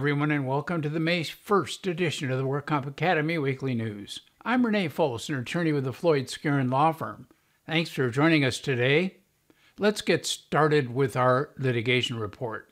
everyone, 0.00 0.30
and 0.30 0.46
welcome 0.46 0.80
to 0.80 0.88
the 0.88 0.98
May 0.98 1.22
1st 1.22 1.86
edition 1.86 2.30
of 2.30 2.38
the 2.38 2.44
WorkComp 2.44 2.86
Academy 2.86 3.36
Weekly 3.36 3.74
News. 3.74 4.20
I'm 4.42 4.64
Rene 4.64 4.88
Folse, 4.88 5.28
an 5.28 5.34
attorney 5.34 5.72
with 5.72 5.84
the 5.84 5.92
Floyd 5.92 6.24
Skeren 6.28 6.72
Law 6.72 6.92
Firm. 6.92 7.28
Thanks 7.66 7.90
for 7.90 8.08
joining 8.08 8.42
us 8.42 8.58
today. 8.58 9.18
Let's 9.78 10.00
get 10.00 10.24
started 10.24 10.94
with 10.94 11.16
our 11.16 11.50
litigation 11.58 12.18
report. 12.18 12.70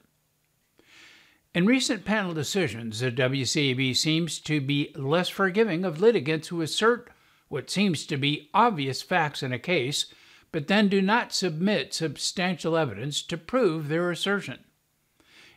In 1.54 1.66
recent 1.66 2.06
panel 2.06 2.32
decisions, 2.32 3.00
the 3.00 3.12
WCAB 3.12 3.94
seems 3.94 4.38
to 4.38 4.58
be 4.58 4.90
less 4.96 5.28
forgiving 5.28 5.84
of 5.84 6.00
litigants 6.00 6.48
who 6.48 6.62
assert 6.62 7.10
what 7.48 7.68
seems 7.68 8.06
to 8.06 8.16
be 8.16 8.48
obvious 8.54 9.02
facts 9.02 9.42
in 9.42 9.52
a 9.52 9.58
case, 9.58 10.06
but 10.50 10.66
then 10.66 10.88
do 10.88 11.02
not 11.02 11.34
submit 11.34 11.92
substantial 11.92 12.74
evidence 12.74 13.20
to 13.20 13.36
prove 13.36 13.88
their 13.88 14.10
assertion. 14.10 14.60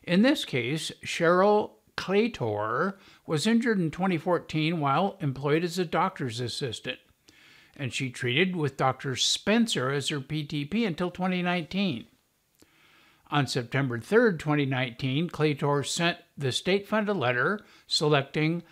In 0.04 0.24
this 0.24 0.46
case, 0.46 0.92
Cheryl 1.06 1.72
Claytor 1.96 2.98
was 3.28 3.46
injured 3.46 3.80
in 3.80 3.92
2014 3.92 4.80
while 4.80 5.18
employed 5.20 5.64
as 5.64 5.78
a 5.78 5.86
doctor's 5.86 6.40
assistant, 6.40 7.00
and 7.76 7.94
she 7.94 8.10
treated 8.10 8.56
with 8.56 8.78
Dr. 8.78 9.16
Spencer 9.16 9.92
as 9.92 10.10
her 10.10 10.20
PTP 10.20 10.88
until 10.88 11.12
2019. 11.12 12.08
On 13.30 13.48
September 13.48 14.00
3, 14.00 14.38
2019, 14.38 15.30
Claytor 15.30 15.86
sent 15.86 16.18
the 16.38 16.52
state 16.52 16.88
fund 16.88 17.08
a 17.08 17.14
letter 17.14 17.62
selecting 17.88 18.64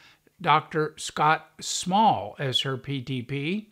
Dr. 0.42 0.96
Scott 0.98 1.52
Small 1.62 2.36
as 2.40 2.62
her 2.62 2.78
PTP 2.78 3.68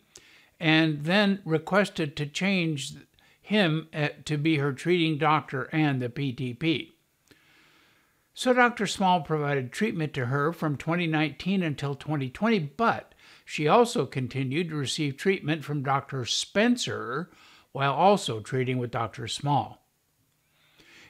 and 0.60 1.04
then 1.04 1.40
requested 1.44 2.16
to 2.16 2.26
change 2.26 2.94
him 3.40 3.88
eh, 3.92 4.08
to 4.24 4.36
be 4.36 4.56
her 4.56 4.72
treating 4.72 5.18
doctor 5.18 5.64
and 5.72 6.00
the 6.00 6.08
PTP. 6.08 6.92
So 8.38 8.52
Dr. 8.52 8.86
Small 8.86 9.22
provided 9.22 9.72
treatment 9.72 10.14
to 10.14 10.26
her 10.26 10.52
from 10.52 10.76
2019 10.76 11.60
until 11.60 11.96
2020, 11.96 12.60
but 12.76 13.12
she 13.44 13.66
also 13.66 14.06
continued 14.06 14.68
to 14.68 14.76
receive 14.76 15.16
treatment 15.16 15.64
from 15.64 15.82
Dr. 15.82 16.24
Spencer 16.24 17.32
while 17.72 17.92
also 17.92 18.38
treating 18.38 18.78
with 18.78 18.92
Dr. 18.92 19.26
Small. 19.26 19.84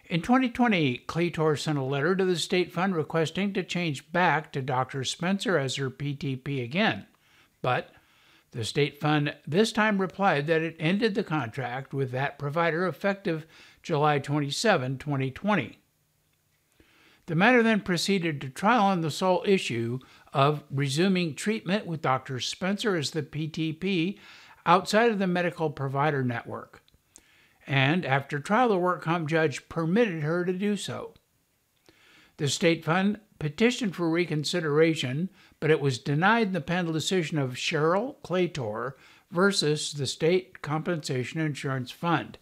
In 0.07 0.23
2020, 0.23 1.05
Claytor 1.07 1.59
sent 1.59 1.77
a 1.77 1.83
letter 1.83 2.17
to 2.17 2.25
the 2.25 2.39
state 2.39 2.73
fund 2.73 2.97
requesting 2.97 3.53
to 3.53 3.63
change 3.63 4.11
back 4.11 4.51
to 4.53 4.63
Dr. 4.63 5.05
Spencer 5.05 5.59
as 5.59 5.77
her 5.77 5.91
PTP 5.91 6.65
again, 6.65 7.05
but 7.61 7.91
the 8.53 8.65
state 8.65 9.03
fund 9.03 9.35
this 9.47 9.71
time 9.71 10.01
replied 10.01 10.47
that 10.47 10.63
it 10.63 10.77
ended 10.81 11.15
the 11.15 11.23
contract 11.23 11.93
with 11.93 12.11
that 12.13 12.39
provider 12.39 12.87
effective 12.87 13.45
July 13.83 14.19
27, 14.19 14.97
2020. 14.97 15.79
The 17.29 17.35
matter 17.35 17.63
then 17.63 17.81
proceeded 17.81 18.41
to 18.41 18.49
trial 18.49 18.85
on 18.85 19.03
the 19.03 19.11
sole 19.11 19.45
issue 19.47 19.99
of 20.33 20.65
resuming 20.71 21.35
treatment 21.35 21.87
with 21.87 22.01
Dr. 22.01 22.41
Spencer 22.41 22.97
as 22.97 23.11
the 23.11 23.23
PTP 23.23 24.19
outside 24.65 25.11
of 25.11 25.19
the 25.19 25.27
medical 25.27 25.69
provider 25.69 26.25
network. 26.25 26.83
And 27.67 28.07
after 28.07 28.41
trial, 28.41 28.71
the 28.71 28.79
work 28.79 29.03
comp 29.03 29.29
judge 29.29 29.69
permitted 29.69 30.23
her 30.23 30.47
to 30.47 30.55
do 30.55 30.75
so. 30.75 31.13
The 32.39 32.49
state 32.49 32.83
fund 32.83 33.21
petitioned 33.39 33.95
for 33.95 34.09
reconsideration, 34.09 35.29
but 35.61 35.71
it 35.71 35.83
was 35.83 35.99
denied 35.99 36.47
in 36.47 36.53
the 36.55 36.63
panel 36.63 36.95
decision 36.95 37.37
of 37.37 37.57
Cheryl 37.57 38.17
Claytor 38.25 38.93
versus 39.31 39.93
the 39.93 40.07
State 40.07 40.63
Compensation 40.63 41.43
Insurance 41.43 41.91
Fund. 41.91 42.39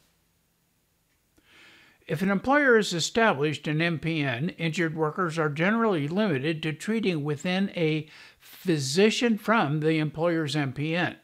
If 2.06 2.22
an 2.22 2.30
employer 2.30 2.76
has 2.76 2.92
established 2.92 3.66
an 3.66 3.78
MPN, 3.78 4.54
injured 4.58 4.94
workers 4.94 5.38
are 5.40 5.48
generally 5.48 6.06
limited 6.06 6.62
to 6.62 6.72
treating 6.72 7.24
within 7.24 7.70
a 7.70 8.08
physician 8.38 9.36
from 9.38 9.80
the 9.80 9.98
employer's 9.98 10.54
MPN. 10.54 11.16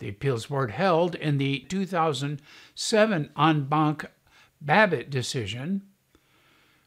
The 0.00 0.10
appeals 0.10 0.46
board 0.46 0.72
held 0.72 1.14
in 1.14 1.38
the 1.38 1.60
2007 1.60 3.30
en 3.38 3.64
banc 3.64 4.04
Babbitt 4.60 5.08
decision 5.08 5.82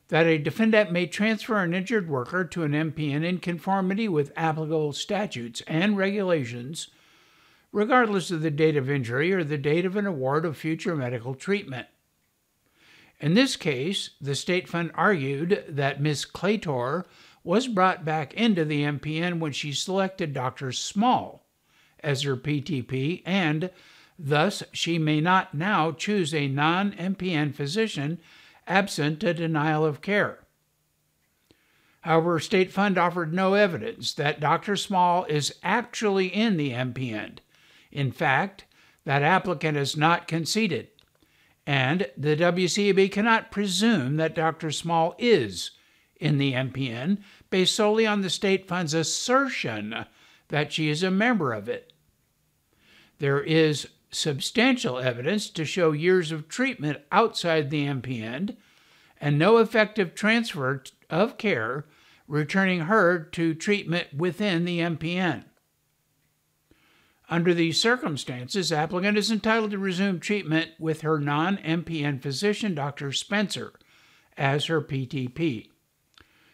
that 0.10 0.28
a 0.28 0.38
defendant 0.38 0.92
may 0.92 1.08
transfer 1.08 1.58
an 1.58 1.74
injured 1.74 2.08
worker 2.08 2.46
to 2.46 2.62
an 2.62 2.74
MPN 2.74 3.26
in 3.26 3.40
conformity 3.40 4.08
with 4.08 4.32
applicable 4.36 4.94
statutes 4.94 5.64
and 5.66 5.98
regulations, 5.98 6.90
regardless 7.72 8.30
of 8.30 8.42
the 8.42 8.52
date 8.52 8.78
of 8.78 8.88
injury 8.88 9.34
or 9.34 9.44
the 9.44 9.58
date 9.58 9.86
of 9.86 9.96
an 9.96 10.06
award 10.06 10.46
of 10.46 10.56
future 10.56 10.96
medical 10.96 11.34
treatment. 11.34 11.88
In 13.20 13.34
this 13.34 13.56
case, 13.56 14.12
the 14.20 14.36
state 14.36 14.68
fund 14.68 14.92
argued 14.94 15.64
that 15.70 16.02
Ms. 16.02 16.26
Claytor 16.26 17.06
was 17.44 17.68
brought 17.68 18.04
back 18.04 18.34
into 18.34 18.66
the 18.66 18.84
MPN 18.84 19.40
when 19.40 19.52
she 19.52 19.72
selected 19.72 20.34
Dr. 20.34 20.72
Small 20.72 21.46
as 22.02 22.24
her 22.24 22.36
PTP, 22.36 23.22
and 23.26 23.70
thus 24.20 24.64
she 24.74 24.98
may 24.98 25.22
not 25.22 25.54
now 25.54 25.92
choose 25.92 26.34
a 26.34 26.48
non 26.48 26.92
MPN 26.94 27.54
physician 27.54 28.20
absent 28.68 29.24
a 29.24 29.34
denial 29.34 29.86
of 29.86 30.02
care. 30.02 30.40
However, 32.02 32.40
State 32.40 32.72
Fund 32.72 32.98
offered 32.98 33.34
no 33.34 33.54
evidence 33.54 34.14
that 34.14 34.40
Dr. 34.40 34.76
Small 34.76 35.26
is 35.26 35.56
actually 35.64 36.28
in 36.28 36.58
the 36.58 36.72
MPN. 36.72 37.38
In 37.92 38.12
fact, 38.12 38.66
that 39.06 39.24
applicant 39.24 39.78
has 39.78 39.96
not 39.96 40.28
conceded 40.28 40.90
and 41.66 42.08
the 42.16 42.36
WCAB 42.36 43.12
cannot 43.12 43.52
presume 43.52 44.18
that 44.18 44.36
Dr. 44.36 44.72
Small 44.72 45.16
is 45.18 45.72
in 46.18 46.38
the 46.38 46.54
MPN 46.54 47.20
based 47.50 47.76
solely 47.76 48.06
on 48.06 48.22
the 48.22 48.30
state 48.30 48.68
fund's 48.68 48.94
assertion 48.94 50.06
that 50.50 50.72
she 50.72 50.90
is 50.90 51.04
a 51.04 51.12
member 51.12 51.54
of 51.54 51.68
it. 51.68 51.94
There 53.20 53.42
is 53.42 53.88
substantial 54.12 55.00
evidence 55.00 55.50
to 55.50 55.66
show 55.66 55.92
years 55.92 56.32
of 56.32 56.48
treatment 56.48 57.00
outside 57.12 57.70
the 57.70 57.86
MPN 57.86 58.56
and 59.20 59.40
no 59.40 59.58
effective 59.58 60.14
transfer 60.14 60.84
of 61.10 61.38
care 61.38 61.86
returning 62.28 62.82
her 62.82 63.20
to 63.20 63.54
treatment 63.54 64.14
within 64.14 64.66
the 64.66 64.80
MPN. 64.80 65.46
Under 67.30 67.54
these 67.54 67.80
circumstances, 67.80 68.72
applicant 68.72 69.18
is 69.18 69.32
entitled 69.32 69.72
to 69.72 69.80
resume 69.80 70.20
treatment 70.20 70.72
with 70.78 71.02
her 71.02 71.20
non-MPN 71.20 72.22
physician, 72.22 72.76
Dr. 72.76 73.12
Spencer, 73.12 73.74
as 74.38 74.66
her 74.66 74.82
PTP. 74.82 75.70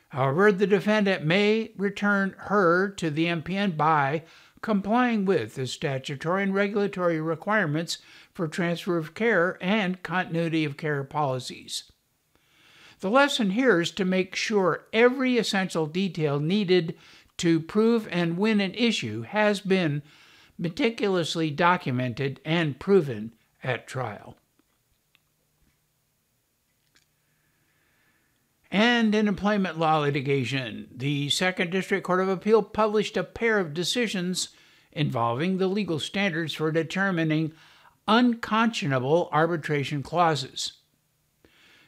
However, 0.09 0.51
the 0.51 0.67
defendant 0.67 1.25
may 1.25 1.71
return 1.77 2.35
her 2.37 2.89
to 2.89 3.09
the 3.09 3.25
MPN 3.25 3.75
by 3.75 4.23
complying 4.61 5.25
with 5.25 5.55
the 5.55 5.67
statutory 5.67 6.43
and 6.43 6.53
regulatory 6.53 7.19
requirements 7.19 7.97
for 8.33 8.47
transfer 8.47 8.97
of 8.97 9.13
care 9.13 9.57
and 9.61 10.03
continuity 10.03 10.63
of 10.63 10.77
care 10.77 11.03
policies. 11.03 11.91
The 12.99 13.09
lesson 13.09 13.51
here 13.51 13.81
is 13.81 13.91
to 13.91 14.05
make 14.05 14.35
sure 14.35 14.85
every 14.93 15.37
essential 15.37 15.87
detail 15.87 16.39
needed 16.39 16.95
to 17.37 17.59
prove 17.59 18.07
and 18.11 18.37
win 18.37 18.61
an 18.61 18.75
issue 18.75 19.23
has 19.23 19.59
been 19.59 20.03
meticulously 20.61 21.49
documented 21.49 22.39
and 22.45 22.79
proven 22.79 23.33
at 23.63 23.87
trial. 23.87 24.37
And 28.69 29.13
in 29.13 29.27
employment 29.27 29.79
law 29.79 29.97
litigation, 29.97 30.87
the 30.95 31.29
Second 31.29 31.71
District 31.71 32.05
Court 32.05 32.21
of 32.21 32.29
Appeal 32.29 32.61
published 32.61 33.17
a 33.17 33.23
pair 33.23 33.59
of 33.59 33.73
decisions 33.73 34.49
involving 34.91 35.57
the 35.57 35.67
legal 35.67 35.99
standards 35.99 36.53
for 36.53 36.71
determining 36.71 37.53
unconscionable 38.07 39.29
arbitration 39.31 40.03
clauses. 40.03 40.73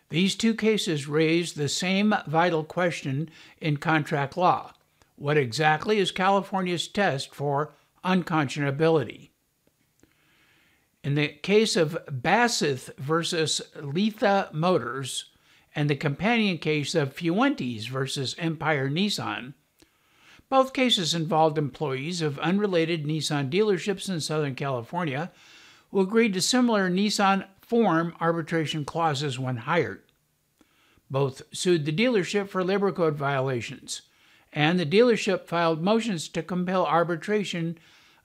These 0.09 0.35
two 0.35 0.55
cases 0.55 1.07
raise 1.07 1.53
the 1.53 1.69
same 1.69 2.13
vital 2.27 2.63
question 2.63 3.29
in 3.61 3.77
contract 3.77 4.35
law 4.35 4.73
what 5.15 5.37
exactly 5.37 5.99
is 5.99 6.11
California's 6.11 6.87
test 6.87 7.33
for 7.33 7.73
unconscionability. 8.03 9.29
In 11.03 11.15
the 11.15 11.27
case 11.27 11.75
of 11.75 11.97
Basith 12.07 12.95
versus 12.97 13.61
Lithia 13.75 14.49
Motors 14.53 15.31
and 15.75 15.89
the 15.89 15.95
companion 15.95 16.57
case 16.57 16.95
of 16.95 17.13
Fuentes 17.13 17.87
versus 17.87 18.35
Empire 18.37 18.89
Nissan, 18.89 19.53
both 20.49 20.73
cases 20.73 21.13
involved 21.13 21.57
employees 21.57 22.21
of 22.21 22.39
unrelated 22.39 23.05
Nissan 23.05 23.49
dealerships 23.49 24.07
in 24.07 24.21
Southern 24.21 24.55
California 24.55 25.31
who 25.93 25.99
agreed 25.99 26.33
to 26.33 26.41
similar 26.41 26.89
Nissan 26.89 27.45
form 27.61 28.15
arbitration 28.19 28.83
clauses 28.83 29.37
when 29.37 29.57
hired. 29.57 30.01
Both 31.09 31.43
sued 31.51 31.85
the 31.85 31.91
dealership 31.91 32.49
for 32.49 32.63
labor 32.63 32.91
code 32.91 33.15
violations, 33.15 34.01
and 34.51 34.79
the 34.79 34.85
dealership 34.85 35.45
filed 35.47 35.83
motions 35.83 36.27
to 36.29 36.41
compel 36.41 36.85
arbitration 36.85 37.77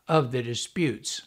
of 0.08 0.32
the 0.32 0.42
disputes. 0.42 1.22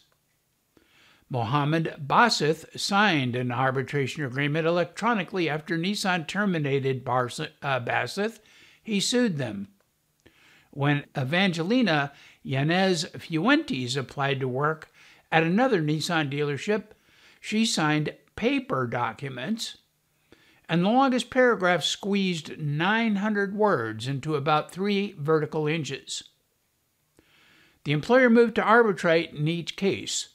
Mohammed 1.30 1.94
Basith 2.06 2.78
signed 2.78 3.34
an 3.34 3.50
arbitration 3.50 4.22
agreement 4.22 4.66
electronically 4.66 5.48
after 5.48 5.78
Nissan 5.78 6.26
terminated 6.26 7.08
uh, 7.08 7.80
Basith 7.80 8.40
he 8.82 9.00
sued 9.00 9.38
them. 9.38 9.68
When 10.70 11.04
Evangelina 11.16 12.12
Yanez 12.42 13.04
Fuentes 13.16 13.96
applied 13.96 14.40
to 14.40 14.48
work 14.48 14.90
at 15.30 15.42
another 15.42 15.80
Nissan 15.80 16.30
dealership, 16.30 16.92
she 17.40 17.64
signed 17.64 18.14
paper 18.36 18.86
documents, 18.86 19.78
and 20.68 20.84
the 20.84 20.88
longest 20.88 21.30
paragraph 21.30 21.84
squeezed 21.84 22.58
900 22.58 23.54
words 23.54 24.08
into 24.08 24.34
about 24.34 24.70
three 24.70 25.14
vertical 25.18 25.66
inches. 25.66 26.24
The 27.84 27.92
employer 27.92 28.30
moved 28.30 28.54
to 28.56 28.62
arbitrate 28.62 29.32
in 29.32 29.48
each 29.48 29.76
case. 29.76 30.28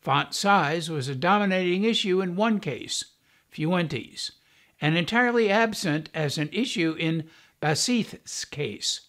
Font 0.00 0.34
size 0.34 0.88
was 0.88 1.08
a 1.08 1.14
dominating 1.14 1.84
issue 1.84 2.20
in 2.20 2.36
one 2.36 2.60
case, 2.60 3.04
Fuentes, 3.48 4.32
and 4.80 4.96
entirely 4.96 5.50
absent 5.50 6.08
as 6.14 6.38
an 6.38 6.48
issue 6.52 6.96
in 6.98 7.28
Basith's 7.60 8.44
case. 8.44 9.00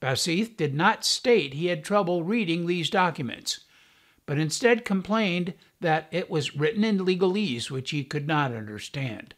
Basith 0.00 0.56
did 0.56 0.74
not 0.74 1.04
state 1.04 1.54
he 1.54 1.66
had 1.66 1.82
trouble 1.82 2.22
reading 2.22 2.66
these 2.66 2.90
documents, 2.90 3.60
but 4.26 4.38
instead 4.38 4.84
complained 4.84 5.54
that 5.80 6.08
it 6.10 6.28
was 6.28 6.56
written 6.56 6.84
in 6.84 6.98
legalese 6.98 7.70
which 7.70 7.90
he 7.90 8.04
could 8.04 8.26
not 8.26 8.52
understand. 8.52 9.34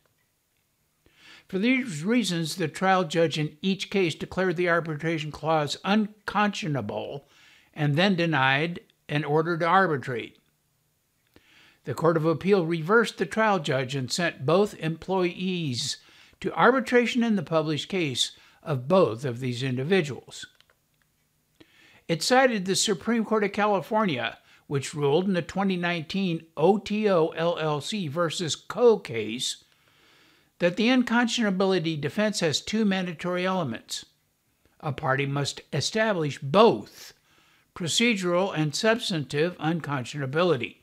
For 1.48 1.58
these 1.58 2.04
reasons, 2.04 2.56
the 2.56 2.68
trial 2.68 3.04
judge 3.04 3.38
in 3.38 3.56
each 3.62 3.88
case 3.88 4.14
declared 4.14 4.56
the 4.56 4.68
arbitration 4.68 5.32
clause 5.32 5.78
unconscionable 5.82 7.26
and 7.72 7.96
then 7.96 8.16
denied 8.16 8.80
an 9.08 9.24
order 9.24 9.56
to 9.56 9.66
arbitrate. 9.66 10.38
The 11.84 11.94
Court 11.94 12.18
of 12.18 12.26
Appeal 12.26 12.66
reversed 12.66 13.16
the 13.16 13.24
trial 13.24 13.60
judge 13.60 13.94
and 13.94 14.12
sent 14.12 14.44
both 14.44 14.78
employees 14.78 15.96
to 16.40 16.52
arbitration 16.52 17.22
in 17.22 17.36
the 17.36 17.42
published 17.42 17.88
case 17.88 18.32
of 18.62 18.86
both 18.86 19.24
of 19.24 19.40
these 19.40 19.62
individuals. 19.62 20.46
It 22.08 22.22
cited 22.22 22.66
the 22.66 22.76
Supreme 22.76 23.24
Court 23.24 23.44
of 23.44 23.52
California, 23.52 24.38
which 24.66 24.92
ruled 24.92 25.26
in 25.26 25.32
the 25.32 25.40
2019 25.40 26.44
OTO 26.58 27.32
LLC 27.32 28.10
versus 28.10 28.54
Kho 28.54 29.02
case 29.02 29.64
that 30.58 30.76
the 30.76 30.88
unconscionability 30.88 32.00
defense 32.00 32.40
has 32.40 32.60
two 32.60 32.84
mandatory 32.84 33.46
elements. 33.46 34.04
A 34.80 34.92
party 34.92 35.26
must 35.26 35.60
establish 35.72 36.38
both 36.38 37.12
procedural 37.74 38.52
and 38.56 38.74
substantive 38.74 39.56
unconscionability. 39.58 40.76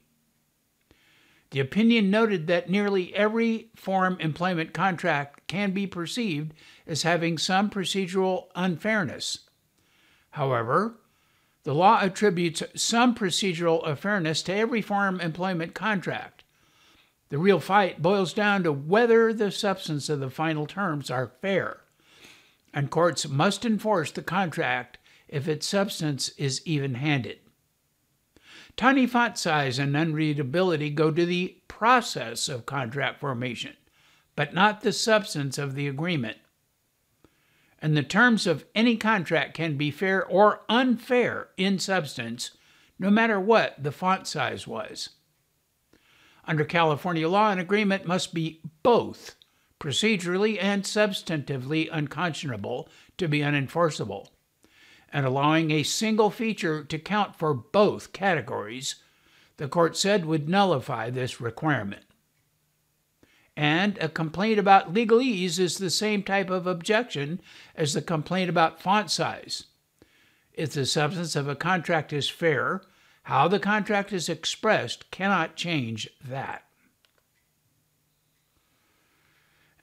The 1.51 1.59
opinion 1.59 2.09
noted 2.09 2.47
that 2.47 2.69
nearly 2.69 3.13
every 3.15 3.69
forum 3.75 4.17
employment 4.19 4.73
contract 4.73 5.47
can 5.47 5.71
be 5.71 5.87
perceived 5.87 6.53
as 6.87 7.03
having 7.03 7.37
some 7.37 7.69
procedural 7.69 8.47
unfairness. 8.55 9.39
However, 10.31 10.97
the 11.63 11.73
law 11.73 11.99
attributes 12.01 12.61
some 12.75 13.15
procedural 13.15 13.87
unfairness 13.87 14.43
to 14.43 14.53
every 14.53 14.81
forum 14.81 15.21
employment 15.21 15.73
contract. 15.73 16.34
The 17.35 17.41
real 17.41 17.59
fight 17.59 18.01
boils 18.01 18.31
down 18.31 18.63
to 18.63 18.71
whether 18.71 19.33
the 19.33 19.51
substance 19.51 20.07
of 20.07 20.21
the 20.21 20.29
final 20.29 20.65
terms 20.65 21.11
are 21.11 21.33
fair, 21.41 21.81
and 22.73 22.89
courts 22.89 23.27
must 23.27 23.65
enforce 23.65 24.09
the 24.09 24.21
contract 24.21 24.99
if 25.27 25.45
its 25.45 25.67
substance 25.67 26.29
is 26.37 26.65
even 26.65 26.93
handed. 26.93 27.39
Tiny 28.77 29.05
font 29.05 29.37
size 29.37 29.77
and 29.79 29.95
unreadability 29.95 30.95
go 30.95 31.11
to 31.11 31.25
the 31.25 31.57
process 31.67 32.47
of 32.47 32.65
contract 32.65 33.19
formation, 33.19 33.75
but 34.37 34.53
not 34.53 34.79
the 34.79 34.93
substance 34.93 35.57
of 35.57 35.75
the 35.75 35.89
agreement. 35.89 36.37
And 37.81 37.97
the 37.97 38.03
terms 38.03 38.47
of 38.47 38.63
any 38.73 38.95
contract 38.95 39.55
can 39.55 39.75
be 39.75 39.91
fair 39.91 40.25
or 40.25 40.61
unfair 40.69 41.49
in 41.57 41.79
substance, 41.79 42.51
no 42.97 43.09
matter 43.09 43.41
what 43.41 43.83
the 43.83 43.91
font 43.91 44.25
size 44.25 44.65
was. 44.65 45.09
Under 46.47 46.63
California 46.63 47.27
law, 47.27 47.51
an 47.51 47.59
agreement 47.59 48.05
must 48.05 48.33
be 48.33 48.61
both 48.83 49.35
procedurally 49.79 50.57
and 50.61 50.83
substantively 50.83 51.89
unconscionable 51.91 52.87
to 53.17 53.27
be 53.27 53.39
unenforceable 53.39 54.27
and 55.15 55.25
allowing 55.25 55.71
a 55.71 55.81
single 55.83 56.29
feature 56.29 56.83
to 56.83 56.99
count 56.99 57.37
for 57.37 57.53
both 57.53 58.11
categories, 58.11 58.95
the 59.55 59.67
court 59.69 59.95
said 59.95 60.25
would 60.25 60.49
nullify 60.49 61.09
this 61.09 61.39
requirement. 61.39 62.03
And 63.55 63.97
a 63.99 64.09
complaint 64.09 64.59
about 64.59 64.93
legalese 64.93 65.57
is 65.57 65.77
the 65.77 65.89
same 65.89 66.21
type 66.21 66.49
of 66.49 66.67
objection 66.67 67.39
as 67.75 67.93
the 67.93 68.01
complaint 68.01 68.49
about 68.49 68.81
font 68.81 69.09
size. 69.09 69.67
If 70.51 70.73
the 70.73 70.85
substance 70.85 71.37
of 71.37 71.47
a 71.47 71.55
contract 71.55 72.11
is 72.11 72.27
fair, 72.27 72.81
how 73.25 73.47
the 73.47 73.59
contract 73.59 74.13
is 74.13 74.29
expressed 74.29 75.09
cannot 75.09 75.55
change 75.55 76.07
that. 76.23 76.63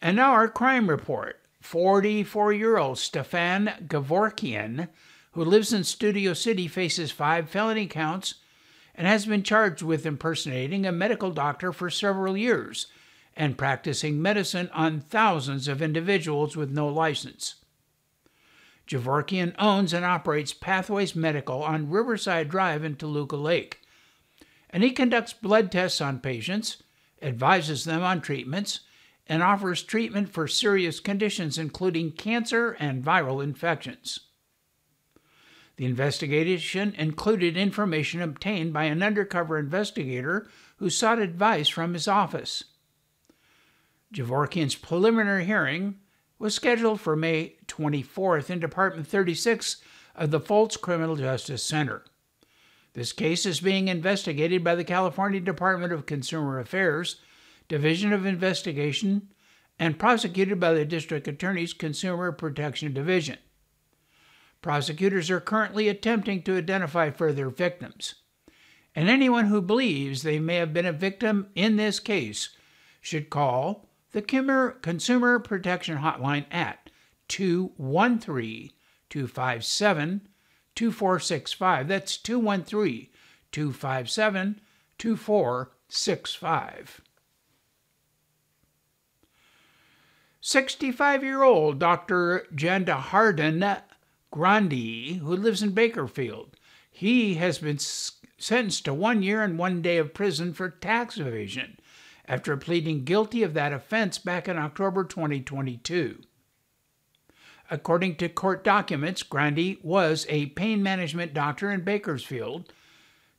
And 0.01 0.17
now 0.17 0.31
our 0.31 0.49
crime 0.49 0.89
report. 0.89 1.41
44 1.61 2.53
year 2.53 2.77
old 2.77 2.99
Stefan 2.99 3.73
Gevorkian, 3.87 4.89
who 5.33 5.45
lives 5.45 5.73
in 5.73 5.83
Studio 5.83 6.35
City, 6.35 6.69
faces 6.69 7.11
five 7.11 7.51
felony 7.51 7.87
counts 7.87 8.37
and 8.95 9.09
has 9.09 9.27
been 9.27 9.43
charged 9.43 9.83
with 9.83 10.07
impersonating 10.07 10.87
a 10.87 10.93
medical 10.93 11.33
doctor 11.33 11.73
for 11.73 11.91
several 11.91 12.37
years 12.37 12.87
and 13.37 13.59
practicing 13.59 14.23
medicine 14.23 14.71
on 14.73 15.01
thousands 15.01 15.67
of 15.67 15.83
individuals 15.83 16.57
with 16.57 16.71
no 16.71 16.87
license. 16.87 17.57
Gevorkian 18.93 19.55
owns 19.59 19.95
and 19.95 20.05
operates 20.05 20.53
Pathways 20.53 21.17
Medical 21.17 21.63
on 21.63 21.89
Riverside 21.89 22.51
Drive 22.51 22.85
in 22.85 22.97
Toluca 22.97 23.37
Lake, 23.37 23.81
and 24.69 24.83
he 24.83 24.91
conducts 24.91 25.33
blood 25.33 25.73
tests 25.73 26.03
on 26.03 26.21
patients, 26.21 26.83
advises 27.23 27.85
them 27.85 28.03
on 28.03 28.21
treatments, 28.21 28.81
and 29.27 29.43
offers 29.43 29.83
treatment 29.83 30.29
for 30.29 30.47
serious 30.47 31.01
conditions 31.01 31.57
including 31.57 32.13
cancer 32.13 32.77
and 32.79 33.03
viral 33.03 33.43
infections. 33.43 34.21
The 35.77 35.87
investigation 35.87 36.95
included 36.99 37.57
information 37.57 38.21
obtained 38.21 38.75
by 38.75 38.85
an 38.85 39.03
undercover 39.03 39.59
investigator 39.59 40.51
who 40.77 40.91
sought 40.91 41.19
advice 41.19 41.69
from 41.69 41.95
his 41.95 42.07
office. 42.07 42.65
Gevorkian's 44.13 44.75
preliminary 44.75 45.47
hearing 45.47 45.97
was 46.43 46.57
scheduled 46.57 47.01
for 47.01 47.15
May 47.15 47.55
24th 47.69 48.51
in 48.51 48.59
Department 48.59 49.07
36 49.07 49.77
of 50.17 50.33
the 50.33 50.41
Foltz 50.41 50.79
Criminal 50.79 51.15
Justice 51.15 51.63
Center. 51.63 52.03
This 52.95 53.13
case 53.13 53.47
is 53.47 53.61
being 53.61 53.87
investigated 53.87 54.65
by 54.65 54.75
the 54.75 54.83
California 54.83 55.39
Department 55.39 55.93
of 55.93 56.05
Consumer 56.05 56.59
Affairs, 56.59 57.21
Division 57.69 58.13
of 58.13 58.27
Investigation, 58.27 59.29
and 59.79 60.01
prosecuted 60.01 60.59
by 60.59 60.75
the 60.75 60.85
District 60.85 61.29
Attorney's 61.29 61.73
Consumer 61.73 62.33
Protection 62.33 62.93
Division. 62.93 63.39
Prosecutors 64.63 65.31
are 65.31 65.39
currently 65.39 65.89
attempting 65.89 66.43
to 66.43 66.59
identify 66.59 67.11
further 67.11 67.51
victims. 67.51 68.17
And 68.97 69.09
anyone 69.09 69.47
who 69.47 69.63
believes 69.63 70.23
they 70.23 70.41
may 70.41 70.57
have 70.57 70.73
been 70.73 70.87
a 70.87 70.93
victim 70.93 71.51
in 71.55 71.77
this 71.77 72.01
case 72.01 72.49
should 73.01 73.31
call 73.31 73.92
the 74.13 74.23
Consumer 74.23 75.39
Protection 75.39 75.99
Hotline 75.99 76.47
at 76.51 76.91
213 77.29 78.71
257 79.09 80.29
2465. 80.75 81.89
That's 81.89 82.17
213 82.19 83.09
257 83.51 84.61
2465. 84.99 87.01
65 90.45 91.23
year 91.23 91.43
old 91.43 91.79
Dr. 91.79 92.47
Janda 92.55 92.97
Harden 92.97 93.65
Grandi, 94.31 95.15
who 95.15 95.37
lives 95.37 95.63
in 95.63 95.73
Bakerfield, 95.73 96.49
He 96.91 97.35
has 97.35 97.59
been 97.59 97.79
sentenced 97.79 98.85
to 98.87 98.95
one 98.95 99.23
year 99.23 99.43
and 99.43 99.59
one 99.59 99.83
day 99.83 99.99
of 99.99 100.15
prison 100.15 100.53
for 100.53 100.69
tax 100.69 101.19
evasion 101.19 101.79
after 102.33 102.57
pleading 102.57 103.05
guilty 103.05 103.43
of 103.43 103.53
that 103.53 103.75
offense 103.75 104.17
back 104.17 104.49
in 104.49 104.57
October 104.57 105.05
2022. 105.05 106.17
According 107.71 108.17
to 108.17 108.29
court 108.31 108.65
documents, 108.65 109.23
Grandi 109.23 109.79
was 109.83 110.25
a 110.31 110.47
pain 110.47 110.83
management 110.83 111.35
doctor 111.35 111.71
in 111.71 111.85
Bakersfield, 111.85 112.73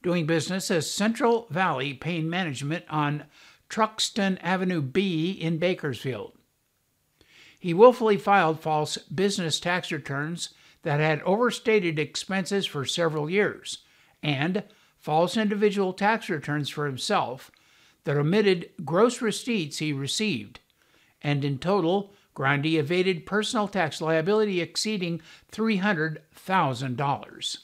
doing 0.03 0.27
business 0.27 0.69
as 0.69 0.91
Central 0.91 1.47
Valley 1.50 1.95
Pain 1.95 2.29
Management 2.29 2.85
on 2.88 3.23
Truxtun 3.67 4.38
Avenue 4.43 4.83
B 4.83 5.31
in 5.31 5.57
Bakersfield. 5.57 6.33
He 7.59 7.73
willfully 7.73 8.17
filed 8.17 8.59
false 8.59 8.97
business 8.97 9.59
tax 9.59 9.91
returns 9.91 10.50
that 10.83 11.00
had 11.00 11.23
overstated 11.23 11.97
expenses 11.97 12.67
for 12.67 12.85
several 12.85 13.27
years, 13.27 13.79
and 14.21 14.62
false 15.00 15.35
individual 15.35 15.93
tax 15.93 16.29
returns 16.29 16.69
for 16.69 16.85
himself 16.85 17.50
that 18.03 18.17
omitted 18.17 18.69
gross 18.83 19.22
receipts 19.22 19.77
he 19.77 19.93
received, 19.93 20.60
and 21.22 21.45
in 21.45 21.57
total 21.57 22.13
Grundy 22.33 22.77
evaded 22.77 23.25
personal 23.25 23.67
tax 23.67 24.01
liability 24.01 24.60
exceeding 24.60 25.22
$300,000. 25.51 27.57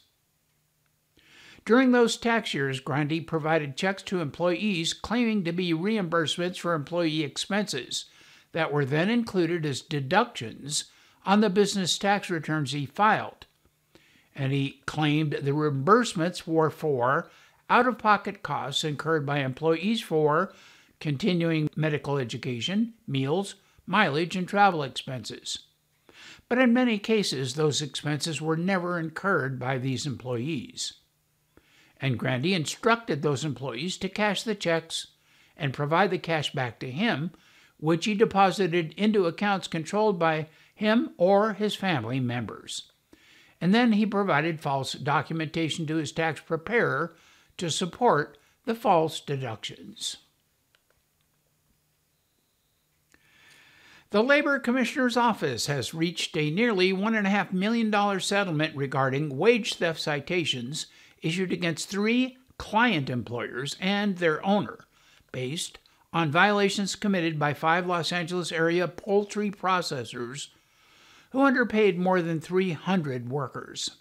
During 1.66 1.92
those 1.92 2.18
tax 2.18 2.54
years, 2.54 2.80
Grundy 2.80 3.22
provided 3.22 3.76
checks 3.76 4.04
to 4.04 4.22
employees 4.22 4.94
claiming 4.94 5.44
to 5.44 5.52
be 5.52 5.74
reimbursements 5.74 6.60
for 6.60 6.74
employee 6.74 7.24
expenses 7.24 8.06
that 8.54 8.72
were 8.72 8.86
then 8.86 9.10
included 9.10 9.66
as 9.66 9.82
deductions 9.82 10.86
on 11.26 11.42
the 11.42 11.50
business 11.50 11.98
tax 11.98 12.30
returns 12.30 12.72
he 12.72 12.86
filed. 12.86 13.46
And 14.36 14.52
he 14.52 14.82
claimed 14.86 15.34
the 15.34 15.52
reimbursements 15.52 16.48
were 16.48 16.70
for 16.70 17.30
out 17.70 17.88
of 17.88 17.98
pocket 17.98 18.44
costs 18.44 18.84
incurred 18.84 19.26
by 19.26 19.40
employees 19.40 20.02
for 20.02 20.54
continuing 21.00 21.70
medical 21.76 22.18
education, 22.18 22.94
meals, 23.08 23.56
mileage, 23.86 24.36
and 24.36 24.48
travel 24.48 24.84
expenses. 24.84 25.60
But 26.48 26.58
in 26.58 26.74
many 26.74 26.98
cases, 26.98 27.54
those 27.54 27.82
expenses 27.82 28.42
were 28.42 28.58
never 28.58 29.00
incurred 29.00 29.60
by 29.60 29.78
these 29.78 30.06
employees. 30.06 30.94
And 32.02 32.18
Grundy 32.18 32.54
instructed 32.54 33.22
those 33.22 33.46
employees 33.46 33.98
to 33.98 34.10
cash 34.10 34.44
the 34.44 34.56
checks 34.56 35.08
and 35.56 35.74
provide 35.74 36.12
the 36.12 36.18
cash 36.18 36.54
back 36.54 36.80
to 36.80 36.90
him, 36.90 37.32
which 37.78 38.06
he 38.06 38.14
deposited 38.16 38.94
into 38.98 39.26
accounts 39.26 39.68
controlled 39.68 40.18
by 40.18 40.48
him 40.74 41.12
or 41.18 41.54
his 41.54 41.76
family 41.76 42.20
members. 42.20 42.92
And 43.62 43.74
then 43.74 43.94
he 43.94 44.06
provided 44.06 44.62
false 44.62 44.94
documentation 44.94 45.86
to 45.88 45.98
his 45.98 46.12
tax 46.14 46.40
preparer 46.42 47.16
to 47.60 47.70
support 47.70 48.38
the 48.66 48.76
false 48.76 49.20
deductions. 49.20 50.18
The 54.12 54.24
Labor 54.24 54.58
Commissioner's 54.58 55.16
Office 55.16 55.68
has 55.68 55.94
reached 55.94 56.36
a 56.36 56.50
nearly 56.50 56.92
$1.5 56.92 57.54
million 57.54 58.20
settlement 58.20 58.76
regarding 58.76 59.38
wage 59.38 59.76
theft 59.76 60.00
citations 60.00 60.88
issued 61.22 61.52
against 61.52 61.90
three 61.90 62.38
client 62.58 63.10
employers 63.10 63.78
and 63.80 64.18
their 64.18 64.44
owner, 64.44 64.80
based 65.32 65.78
on 66.12 66.32
violations 66.32 66.96
committed 66.96 67.38
by 67.38 67.54
five 67.54 67.86
Los 67.86 68.12
Angeles 68.12 68.52
area 68.52 68.88
poultry 68.88 69.52
processors 69.52 70.48
who 71.30 71.42
underpaid 71.42 72.00
more 72.00 72.22
than 72.24 72.42
300 72.42 73.30
workers. 73.30 73.99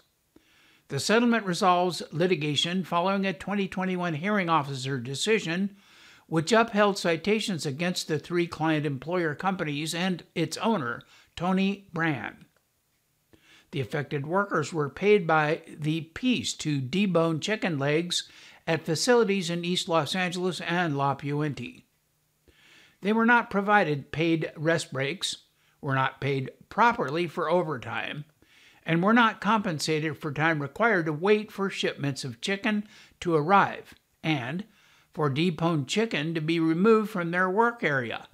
The 0.89 0.99
settlement 0.99 1.45
resolves 1.45 2.01
litigation 2.11 2.83
following 2.83 3.23
a 3.23 3.31
2021 3.31 4.15
hearing 4.15 4.49
officer 4.49 4.99
decision 4.99 5.77
which 6.25 6.51
upheld 6.51 6.97
citations 6.97 7.65
against 7.65 8.07
the 8.07 8.17
three 8.17 8.47
client 8.47 8.87
employer 8.87 9.35
companies 9.35 9.93
and 9.93 10.23
its 10.33 10.57
owner, 10.57 11.03
Tony 11.35 11.87
Brand. 11.93 12.45
The 13.69 13.81
affected 13.81 14.25
workers 14.25 14.73
were 14.73 14.89
paid 14.89 15.27
by 15.27 15.61
the 15.67 16.01
piece 16.01 16.53
to 16.53 16.81
debone 16.81 17.39
chicken 17.39 17.77
legs 17.77 18.27
at 18.65 18.85
facilities 18.85 19.51
in 19.51 19.63
East 19.63 19.87
Los 19.87 20.15
Angeles 20.15 20.59
and 20.59 20.97
La 20.97 21.13
Puente. 21.13 21.83
They 23.01 23.13
were 23.13 23.27
not 23.27 23.51
provided 23.51 24.11
paid 24.11 24.51
rest 24.55 24.91
breaks, 24.91 25.37
were 25.81 25.95
not 25.95 26.19
paid 26.19 26.49
properly 26.69 27.27
for 27.27 27.47
overtime, 27.47 28.25
and 28.89 29.03
were 29.03 29.13
not 29.13 29.39
compensated 29.39 30.17
for 30.17 30.31
time 30.31 30.59
required 30.59 31.05
to 31.05 31.13
wait 31.13 31.51
for 31.51 31.69
shipments 31.69 32.23
of 32.23 32.41
chicken 32.41 32.83
to 33.19 33.35
arrive 33.35 33.93
and 34.23 34.63
for 35.13 35.29
deboned 35.29 35.85
chicken 35.85 36.33
to 36.33 36.41
be 36.41 36.59
removed 36.59 37.11
from 37.11 37.29
their 37.29 37.47
work 37.47 37.83
area. 37.83 38.27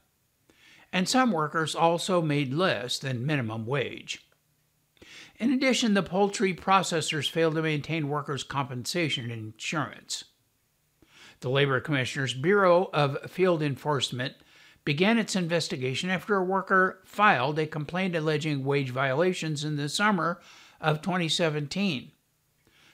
And 0.94 1.10
some 1.10 1.34
workers 1.34 1.76
also 1.76 2.22
made 2.22 2.54
less 2.54 2.98
than 2.98 3.26
minimum 3.26 3.66
wage. 3.66 4.26
In 5.38 5.52
addition, 5.52 5.94
the 5.94 6.02
poultry 6.02 6.54
processors 6.54 7.30
failed 7.30 7.56
to 7.56 7.62
maintain 7.62 8.08
workers' 8.08 8.46
compensation 8.46 9.30
insurance. 9.30 10.24
The 11.42 11.50
Labor 11.50 11.82
Commissioner's 11.82 12.34
Bureau 12.34 12.90
of 12.94 13.30
Field 13.30 13.62
Enforcement 13.62 14.36
began 14.86 15.18
its 15.18 15.36
investigation 15.36 16.10
after 16.10 16.36
a 16.36 16.44
worker 16.44 17.02
filed 17.04 17.60
a 17.60 17.66
complaint 17.66 18.16
alleging 18.16 18.64
wage 18.64 18.92
violations 18.92 19.64
in 19.64 19.76
the 19.76 19.90
summer 19.90 20.40
of 20.80 21.02
2017. 21.02 22.12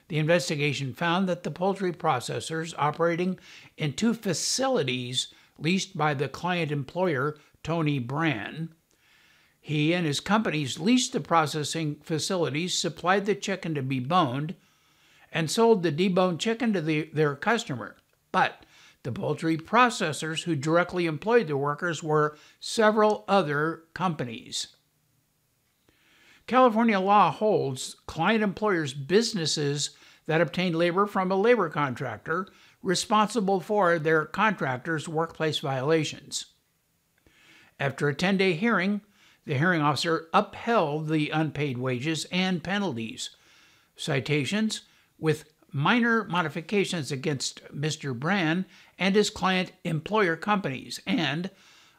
The 0.08 0.18
investigation 0.18 0.94
found 0.94 1.28
that 1.28 1.42
the 1.42 1.50
poultry 1.50 1.92
processors 1.92 2.74
operating 2.76 3.38
in 3.76 3.92
two 3.92 4.14
facilities 4.14 5.28
leased 5.58 5.96
by 5.96 6.14
the 6.14 6.28
client 6.28 6.72
employer, 6.72 7.38
Tony 7.62 7.98
Brand, 7.98 8.70
he 9.64 9.94
and 9.94 10.04
his 10.04 10.18
companies 10.18 10.80
leased 10.80 11.12
the 11.12 11.20
processing 11.20 11.96
facilities, 12.02 12.74
supplied 12.74 13.26
the 13.26 13.36
chicken 13.36 13.76
to 13.76 13.82
be 13.82 14.00
boned, 14.00 14.56
and 15.30 15.48
sold 15.48 15.84
the 15.84 15.92
deboned 15.92 16.40
chicken 16.40 16.72
to 16.72 16.80
the, 16.80 17.08
their 17.14 17.36
customer. 17.36 17.96
But 18.32 18.66
the 19.02 19.12
poultry 19.12 19.56
processors 19.56 20.44
who 20.44 20.54
directly 20.54 21.06
employed 21.06 21.48
the 21.48 21.56
workers 21.56 22.02
were 22.02 22.36
several 22.60 23.24
other 23.26 23.84
companies. 23.94 24.68
California 26.46 27.00
law 27.00 27.30
holds 27.30 27.96
client 28.06 28.42
employers 28.42 28.94
businesses 28.94 29.90
that 30.26 30.40
obtain 30.40 30.72
labor 30.72 31.06
from 31.06 31.30
a 31.30 31.36
labor 31.36 31.68
contractor 31.68 32.48
responsible 32.82 33.60
for 33.60 33.98
their 33.98 34.24
contractor's 34.24 35.08
workplace 35.08 35.58
violations. 35.58 36.46
After 37.78 38.08
a 38.08 38.14
10 38.14 38.36
day 38.36 38.52
hearing, 38.52 39.00
the 39.44 39.58
hearing 39.58 39.82
officer 39.82 40.28
upheld 40.32 41.08
the 41.08 41.30
unpaid 41.30 41.78
wages 41.78 42.26
and 42.30 42.62
penalties. 42.62 43.30
Citations 43.96 44.82
with 45.18 45.44
minor 45.72 46.24
modifications 46.24 47.10
against 47.10 47.64
Mr. 47.74 48.16
Brann 48.16 48.66
and 49.02 49.16
his 49.16 49.30
client 49.30 49.72
employer 49.82 50.36
companies, 50.36 51.00
and 51.08 51.50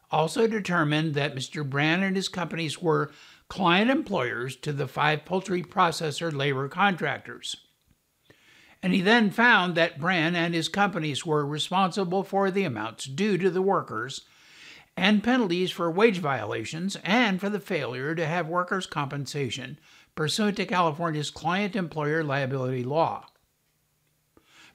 also 0.09 0.47
determined 0.47 1.15
that 1.15 1.35
Mr. 1.35 1.69
Brann 1.69 2.01
and 2.01 2.15
his 2.15 2.29
companies 2.29 2.81
were 2.81 3.11
client 3.49 3.91
employers 3.91 4.55
to 4.55 4.71
the 4.71 4.87
five 4.87 5.25
poultry 5.25 5.61
processor 5.61 6.33
labor 6.33 6.69
contractors. 6.69 7.57
And 8.81 8.93
he 8.93 9.01
then 9.01 9.31
found 9.31 9.75
that 9.75 9.99
Brann 9.99 10.33
and 10.33 10.53
his 10.53 10.69
companies 10.69 11.25
were 11.25 11.45
responsible 11.45 12.23
for 12.23 12.49
the 12.49 12.63
amounts 12.63 13.03
due 13.03 13.37
to 13.37 13.49
the 13.49 13.61
workers 13.61 14.21
and 14.95 15.21
penalties 15.21 15.71
for 15.71 15.91
wage 15.91 16.19
violations 16.19 16.95
and 17.03 17.41
for 17.41 17.49
the 17.49 17.59
failure 17.59 18.15
to 18.15 18.25
have 18.25 18.47
workers' 18.47 18.85
compensation 18.85 19.77
pursuant 20.15 20.55
to 20.55 20.65
California's 20.65 21.31
client 21.31 21.75
employer 21.75 22.23
liability 22.23 22.85
law. 22.85 23.25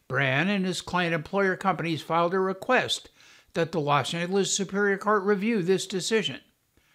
Brann 0.09 0.49
and 0.49 0.65
his 0.65 0.81
client 0.81 1.15
employer 1.15 1.55
companies 1.57 2.03
filed 2.03 2.35
a 2.35 2.41
request 2.41 3.11
that 3.53 3.73
the 3.73 3.81
Los 3.81 4.15
Angeles 4.15 4.57
Superior 4.57 4.97
Court 4.97 5.23
review 5.23 5.63
this 5.63 5.87
decision. 5.87 6.41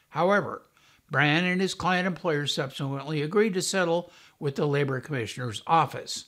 However, 0.09 0.63
Brann 1.11 1.45
and 1.45 1.61
his 1.61 1.75
client 1.75 2.07
employers 2.07 2.53
subsequently 2.53 3.21
agreed 3.21 3.53
to 3.53 3.61
settle 3.61 4.11
with 4.39 4.55
the 4.55 4.65
Labor 4.65 4.99
Commissioner's 4.99 5.61
office. 5.67 6.25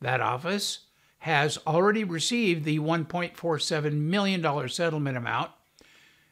That 0.00 0.20
office 0.20 0.80
has 1.20 1.58
already 1.66 2.04
received 2.04 2.64
the 2.64 2.78
$1.47 2.78 3.92
million 3.92 4.68
settlement 4.68 5.16
amount 5.16 5.50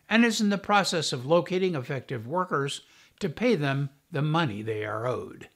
and 0.09 0.25
is 0.25 0.41
in 0.41 0.49
the 0.51 0.59
process 0.59 1.13
of 1.13 1.27
locating 1.27 1.75
affected 1.75 2.27
workers 2.27 2.83
to 3.21 3.29
pay 3.29 3.55
them 3.55 3.91
the 4.11 4.23
money 4.23 4.63
they 4.63 4.85
are 4.85 5.07
owed. 5.07 5.49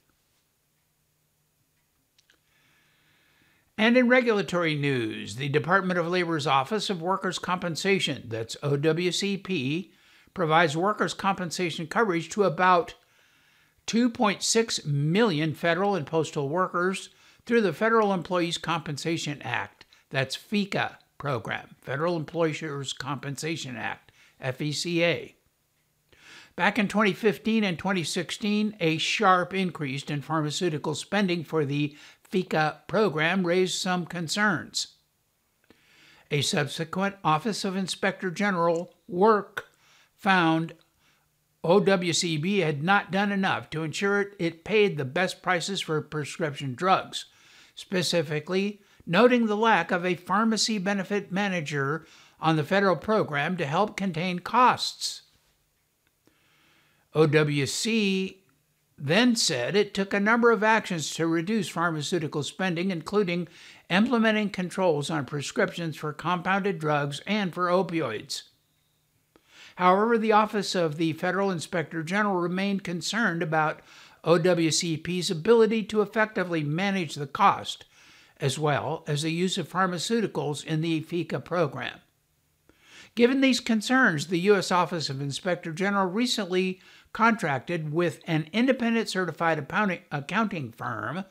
And 3.77 3.97
in 3.97 4.07
regulatory 4.07 4.75
news, 4.75 5.35
the 5.35 5.49
Department 5.49 5.99
of 5.99 6.07
Labor's 6.07 6.45
Office 6.45 6.89
of 6.89 7.01
Workers' 7.01 7.39
Compensation, 7.39 8.23
that's 8.27 8.55
OWCP, 8.57 9.89
provides 10.33 10.77
workers' 10.77 11.13
compensation 11.13 11.87
coverage 11.87 12.29
to 12.29 12.43
about 12.43 12.93
2.6 13.87 14.85
million 14.85 15.53
federal 15.53 15.95
and 15.95 16.05
postal 16.05 16.49
workers 16.49 17.09
through 17.45 17.61
the 17.61 17.73
Federal 17.73 18.13
Employees 18.13 18.57
Compensation 18.57 19.41
Act, 19.41 19.85
that's 20.09 20.37
FECA 20.37 20.97
program, 21.17 21.75
Federal 21.81 22.15
Employers 22.15 22.93
Compensation 22.93 23.75
Act, 23.75 24.11
FECA. 24.41 25.33
Back 26.55 26.77
in 26.77 26.87
2015 26.87 27.63
and 27.63 27.79
2016, 27.79 28.75
a 28.79 28.97
sharp 28.99 29.53
increase 29.53 30.03
in 30.03 30.21
pharmaceutical 30.21 30.93
spending 30.93 31.43
for 31.43 31.65
the 31.65 31.97
FECA 32.33 32.87
program 32.87 33.45
raised 33.45 33.79
some 33.79 34.07
concerns. 34.07 34.95
A 36.31 36.41
subsequent 36.41 37.15
Office 37.23 37.63
of 37.63 37.75
Inspector 37.75 38.29
General 38.31 38.91
work 39.07 39.67
found 40.15 40.73
OWCP 41.63 42.63
had 42.63 42.83
not 42.83 43.11
done 43.11 43.31
enough 43.31 43.69
to 43.69 43.83
ensure 43.83 44.31
it 44.39 44.63
paid 44.63 44.97
the 44.97 45.05
best 45.05 45.43
prices 45.43 45.79
for 45.79 46.01
prescription 46.01 46.73
drugs, 46.73 47.25
specifically 47.75 48.81
noting 49.05 49.45
the 49.45 49.55
lack 49.55 49.91
of 49.91 50.03
a 50.03 50.15
pharmacy 50.15 50.79
benefit 50.79 51.31
manager 51.31 52.05
on 52.39 52.55
the 52.55 52.63
federal 52.63 52.95
program 52.95 53.55
to 53.57 53.65
help 53.65 53.95
contain 53.95 54.39
costs. 54.39 55.21
OWC 57.13 58.37
then 59.05 59.35
said 59.35 59.75
it 59.75 59.93
took 59.93 60.13
a 60.13 60.19
number 60.19 60.49
of 60.49 60.63
actions 60.63 61.13
to 61.13 61.27
reduce 61.27 61.67
pharmaceutical 61.67 62.41
spending, 62.41 62.89
including 62.89 63.49
implementing 63.89 64.49
controls 64.49 65.09
on 65.09 65.25
prescriptions 65.25 65.97
for 65.97 66.13
compounded 66.13 66.79
drugs 66.79 67.21
and 67.27 67.53
for 67.53 67.67
opioids. 67.67 68.43
However, 69.75 70.17
the 70.17 70.31
Office 70.31 70.73
of 70.73 70.95
the 70.95 71.11
Federal 71.11 71.51
Inspector 71.51 72.01
General 72.03 72.35
remained 72.35 72.85
concerned 72.85 73.43
about 73.43 73.81
OWCP's 74.23 75.29
ability 75.29 75.83
to 75.83 76.01
effectively 76.01 76.63
manage 76.63 77.15
the 77.15 77.27
cost, 77.27 77.83
as 78.39 78.57
well 78.57 79.03
as 79.05 79.23
the 79.23 79.33
use 79.33 79.57
of 79.57 79.69
pharmaceuticals 79.69 80.63
in 80.63 80.79
the 80.79 81.01
FECA 81.01 81.43
program. 81.43 81.99
Given 83.15 83.41
these 83.41 83.59
concerns, 83.59 84.27
the 84.27 84.39
U.S. 84.39 84.71
Office 84.71 85.09
of 85.09 85.21
Inspector 85.21 85.71
General 85.73 86.07
recently 86.07 86.79
contracted 87.13 87.93
with 87.93 88.19
an 88.25 88.49
independent 88.51 89.07
certified 89.07 89.59
accounting 90.11 90.71
firm 90.71 91.25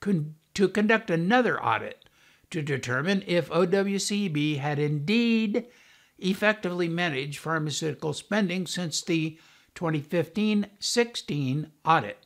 to 0.00 0.68
conduct 0.68 1.10
another 1.10 1.62
audit 1.62 2.08
to 2.50 2.62
determine 2.62 3.24
if 3.26 3.50
OWCP 3.50 4.58
had 4.58 4.78
indeed 4.78 5.66
effectively 6.18 6.88
managed 6.88 7.38
pharmaceutical 7.38 8.12
spending 8.12 8.66
since 8.66 9.02
the 9.02 9.38
2015 9.74 10.66
16 10.78 11.72
audit. 11.84 12.18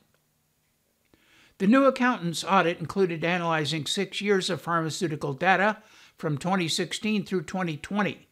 The 1.59 1.67
new 1.67 1.85
accountant's 1.85 2.45
audit 2.45 2.79
included 2.79 3.25
analyzing 3.25 3.85
six 3.87 4.21
years 4.21 4.49
of 4.49 4.63
pharmaceutical 4.63 5.35
data 5.35 5.79
from 6.17 6.39
2016 6.39 7.27
through 7.27 7.43
2020, 7.43 8.27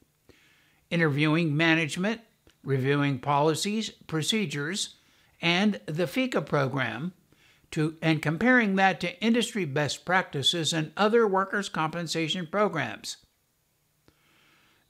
interviewing 0.91 1.57
management, 1.57 2.21
reviewing 2.69 3.19
policies, 3.19 3.89
procedures, 4.07 4.97
and 5.41 5.81
the 5.87 6.05
FECA 6.05 6.45
program, 6.45 7.15
to, 7.71 7.97
and 8.03 8.21
comparing 8.21 8.77
that 8.77 9.01
to 9.01 9.19
industry 9.23 9.65
best 9.65 10.05
practices 10.05 10.75
and 10.75 10.93
other 10.95 11.27
workers' 11.27 11.71
compensation 11.71 12.47
programs. 12.47 13.17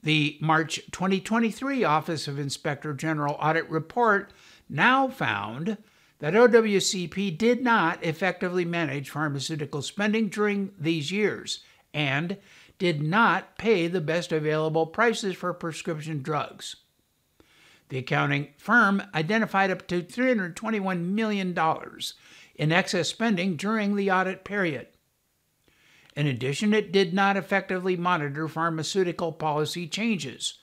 The 0.02 0.38
March 0.40 0.80
2023 0.90 1.84
Office 1.84 2.26
of 2.26 2.36
Inspector 2.36 2.92
General 2.94 3.36
audit 3.40 3.70
report 3.70 4.32
now 4.68 5.06
found 5.06 5.78
that 6.18 6.34
OWCP 6.34 7.38
did 7.38 7.62
not 7.62 8.04
effectively 8.04 8.64
manage 8.64 9.10
pharmaceutical 9.10 9.82
spending 9.82 10.28
during 10.28 10.72
these 10.76 11.12
years 11.12 11.60
and 11.94 12.38
did 12.80 13.02
not 13.02 13.56
pay 13.56 13.86
the 13.86 14.00
best 14.00 14.32
available 14.32 14.86
prices 14.86 15.36
for 15.36 15.54
prescription 15.54 16.22
drugs. 16.22 16.74
The 17.88 17.98
accounting 17.98 18.48
firm 18.58 19.02
identified 19.14 19.70
up 19.70 19.86
to 19.88 20.02
$321 20.02 21.00
million 21.00 21.58
in 22.54 22.72
excess 22.72 23.08
spending 23.08 23.56
during 23.56 23.96
the 23.96 24.10
audit 24.10 24.44
period. 24.44 24.88
In 26.14 26.26
addition, 26.26 26.74
it 26.74 26.92
did 26.92 27.14
not 27.14 27.36
effectively 27.36 27.96
monitor 27.96 28.48
pharmaceutical 28.48 29.32
policy 29.32 29.86
changes, 29.86 30.58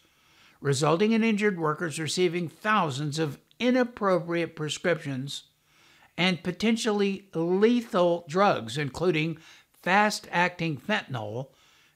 resulting 0.60 1.14
in 1.14 1.24
injured 1.24 1.58
workers 1.58 2.00
receiving 2.00 2.50
thousands 2.50 3.18
of 3.18 3.40
inappropriate 3.60 4.56
prescriptions 4.56 5.44
and 6.18 6.44
potentially 6.44 7.30
lethal 7.34 8.26
drugs, 8.28 8.78
including 8.78 9.38
fast 9.82 10.28
acting 10.32 10.78
fentanyl, 10.78 11.48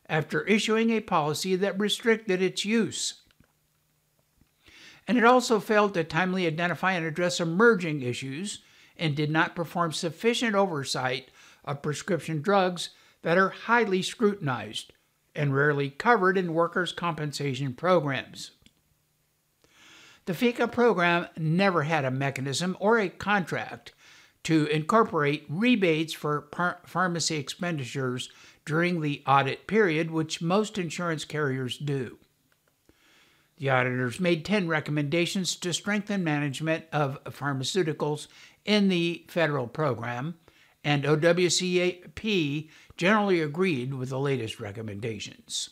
after 0.07 0.43
issuing 0.43 0.89
a 0.89 1.01
policy 1.01 1.55
that 1.55 1.79
restricted 1.79 2.41
its 2.41 2.65
use. 2.65 3.21
And 5.09 5.17
it 5.17 5.25
also 5.25 5.59
failed 5.59 5.95
to 5.95 6.03
timely 6.03 6.45
identify 6.45 6.91
and 6.91 7.03
address 7.03 7.39
emerging 7.39 8.03
issues 8.03 8.59
and 8.95 9.15
did 9.15 9.31
not 9.31 9.55
perform 9.55 9.91
sufficient 9.91 10.53
oversight 10.53 11.31
of 11.65 11.81
prescription 11.81 12.43
drugs 12.43 12.91
that 13.23 13.35
are 13.35 13.49
highly 13.49 14.03
scrutinized 14.03 14.93
and 15.33 15.55
rarely 15.55 15.89
covered 15.89 16.37
in 16.37 16.53
workers' 16.53 16.91
compensation 16.91 17.73
programs. 17.73 18.51
The 20.25 20.33
FECA 20.33 20.71
program 20.71 21.25
never 21.35 21.81
had 21.81 22.05
a 22.05 22.11
mechanism 22.11 22.77
or 22.79 22.99
a 22.99 23.09
contract 23.09 23.93
to 24.43 24.67
incorporate 24.67 25.43
rebates 25.49 26.13
for 26.13 26.41
par- 26.41 26.81
pharmacy 26.85 27.37
expenditures 27.37 28.29
during 28.63 29.01
the 29.01 29.23
audit 29.25 29.65
period, 29.65 30.11
which 30.11 30.39
most 30.39 30.77
insurance 30.77 31.25
carriers 31.25 31.79
do. 31.79 32.19
The 33.59 33.69
auditors 33.69 34.21
made 34.21 34.45
10 34.45 34.69
recommendations 34.69 35.55
to 35.57 35.73
strengthen 35.73 36.23
management 36.23 36.85
of 36.93 37.21
pharmaceuticals 37.25 38.27
in 38.63 38.87
the 38.87 39.25
federal 39.27 39.67
program, 39.67 40.39
and 40.81 41.03
OWCP 41.03 42.69
generally 42.95 43.41
agreed 43.41 43.93
with 43.93 44.09
the 44.09 44.19
latest 44.19 44.61
recommendations. 44.61 45.71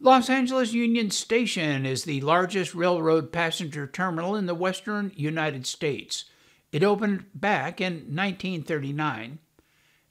Los 0.00 0.28
Angeles 0.28 0.72
Union 0.72 1.10
Station 1.12 1.86
is 1.86 2.02
the 2.02 2.20
largest 2.22 2.74
railroad 2.74 3.30
passenger 3.30 3.86
terminal 3.86 4.34
in 4.34 4.46
the 4.46 4.54
western 4.54 5.12
United 5.14 5.64
States. 5.64 6.24
It 6.72 6.82
opened 6.82 7.26
back 7.34 7.80
in 7.80 7.92
1939 7.92 9.38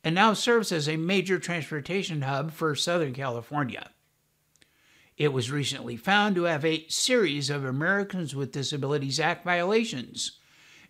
and 0.04 0.16
now 0.16 0.34
serves 0.34 0.72
as 0.72 0.88
a 0.88 0.96
major 0.96 1.40
transportation 1.40 2.22
hub 2.22 2.52
for 2.52 2.74
Southern 2.76 3.14
California. 3.14 3.90
It 5.20 5.34
was 5.34 5.52
recently 5.52 5.98
found 5.98 6.36
to 6.36 6.44
have 6.44 6.64
a 6.64 6.88
series 6.88 7.50
of 7.50 7.66
Americans 7.66 8.34
with 8.34 8.54
Disabilities 8.54 9.20
Act 9.20 9.44
violations, 9.44 10.40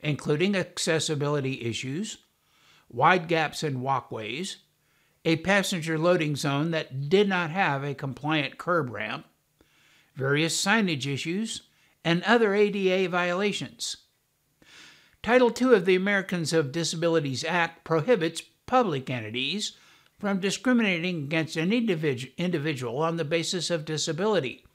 including 0.01 0.55
accessibility 0.55 1.63
issues, 1.63 2.19
wide 2.89 3.27
gaps 3.27 3.63
in 3.63 3.81
walkways, 3.81 4.57
a 5.25 5.37
passenger 5.37 5.97
loading 5.97 6.35
zone 6.35 6.69
that 6.71 7.09
did 7.09 7.27
not 7.27 7.49
have 7.49 7.83
a 7.83 7.95
compliant 7.95 8.59
curb 8.59 8.91
ramp, 8.91 9.25
various 10.13 10.63
signage 10.63 11.11
issues, 11.11 11.63
and 12.05 12.21
other 12.23 12.53
ADA 12.53 13.09
violations. 13.09 13.97
Title 15.23 15.51
II 15.59 15.73
of 15.73 15.85
the 15.85 15.95
Americans 15.95 16.53
of 16.53 16.71
Disabilities 16.71 17.43
Act 17.43 17.83
prohibits 17.83 18.43
public 18.67 19.09
entities 19.09 19.75
from 20.19 20.39
discriminating 20.39 21.23
against 21.23 21.55
an 21.55 21.71
individual 21.71 22.97
on 22.99 23.15
the 23.15 23.25
basis 23.25 23.71
of 23.71 23.85
disability, 23.85 24.65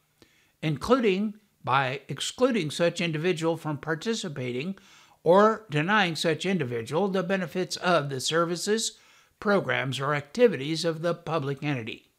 including 0.62 1.34
by 1.62 2.00
excluding 2.08 2.70
such 2.70 3.00
individual 3.00 3.56
from 3.56 3.76
participating 3.76 4.76
or 5.22 5.66
denying 5.70 6.16
such 6.16 6.46
individual 6.46 7.08
the 7.08 7.22
benefits 7.22 7.76
of 7.76 8.08
the 8.08 8.20
services, 8.20 8.98
programs, 9.38 10.00
or 10.00 10.14
activities 10.14 10.84
of 10.84 11.02
the 11.02 11.14
public 11.14 11.62
entity. 11.62 12.10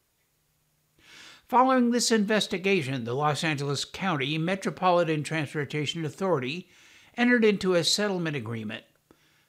Following 1.48 1.92
this 1.92 2.12
investigation, 2.12 3.04
the 3.04 3.14
Los 3.14 3.44
Angeles 3.44 3.86
County 3.86 4.38
Metropolitan 4.38 5.24
Transportation 5.24 6.04
Authority 6.04 6.70
entered 7.16 7.46
into 7.46 7.76
a 7.76 7.84
settlement 7.84 8.36
agreement 8.36 8.84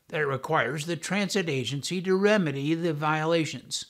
that 0.09 0.27
requires 0.27 0.87
the 0.87 0.97
transit 0.97 1.49
agency 1.49 2.01
to 2.03 2.17
remedy 2.17 2.75
the 2.75 2.93
violations. 2.93 3.87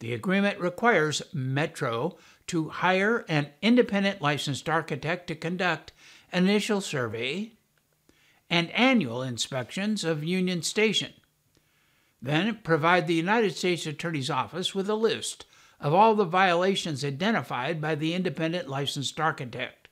The 0.00 0.12
agreement 0.12 0.58
requires 0.58 1.22
Metro 1.32 2.16
to 2.48 2.68
hire 2.70 3.24
an 3.28 3.48
independent 3.62 4.20
licensed 4.20 4.68
architect 4.68 5.28
to 5.28 5.34
conduct 5.34 5.92
initial 6.32 6.80
survey 6.80 7.52
and 8.50 8.70
annual 8.72 9.22
inspections 9.22 10.04
of 10.04 10.24
Union 10.24 10.62
Station. 10.62 11.12
Then 12.20 12.58
provide 12.62 13.06
the 13.06 13.14
United 13.14 13.56
States 13.56 13.86
Attorney's 13.86 14.28
Office 14.28 14.74
with 14.74 14.90
a 14.90 14.94
list 14.94 15.46
of 15.80 15.94
all 15.94 16.14
the 16.14 16.24
violations 16.24 17.04
identified 17.04 17.80
by 17.80 17.94
the 17.94 18.14
independent 18.14 18.68
licensed 18.68 19.18
architect, 19.18 19.88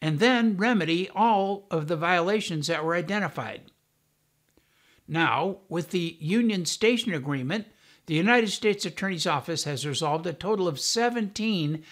and 0.00 0.18
then 0.18 0.56
remedy 0.56 1.08
all 1.10 1.66
of 1.70 1.88
the 1.88 1.96
violations 1.96 2.66
that 2.68 2.84
were 2.84 2.94
identified. 2.94 3.70
Now, 5.08 5.58
with 5.68 5.90
the 5.90 6.16
Union 6.20 6.64
Station 6.66 7.14
Agreement, 7.14 7.66
the 8.06 8.14
United 8.14 8.50
States 8.50 8.84
Attorney's 8.84 9.26
Office 9.26 9.64
has 9.64 9.86
resolved 9.86 10.26
a 10.26 10.32
total 10.32 10.68
of 10.68 10.80
17 10.80 11.82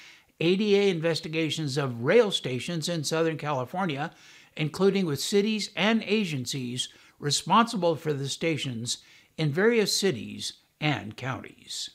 ADA 0.41 0.89
investigations 0.89 1.77
of 1.77 2.03
rail 2.03 2.31
stations 2.31 2.89
in 2.89 3.05
Southern 3.05 3.39
California 3.39 4.11
including 4.57 5.07
with 5.07 5.21
cities 5.21 5.71
and 5.77 6.03
agencies 6.05 6.89
responsible 7.19 7.97
for 7.97 8.13
the 8.13 8.29
stations 8.29 8.99
in 9.37 9.51
various 9.51 9.97
cities 9.97 10.55
and 10.81 11.17
counties. 11.17 11.91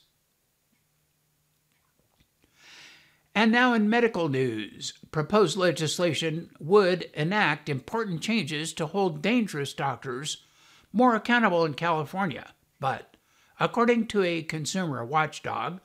And 3.34 3.52
now 3.52 3.72
in 3.74 3.88
medical 3.88 4.28
news, 4.28 4.92
proposed 5.12 5.56
legislation 5.56 6.50
would 6.58 7.04
enact 7.14 7.68
important 7.68 8.20
changes 8.20 8.72
to 8.74 8.86
hold 8.86 9.22
dangerous 9.22 9.72
doctors 9.72 10.44
more 10.92 11.14
accountable 11.14 11.64
in 11.64 11.74
California. 11.74 12.54
But 12.78 13.16
according 13.58 14.06
to 14.08 14.22
a 14.22 14.42
consumer 14.42 15.04
watchdog, 15.04 15.80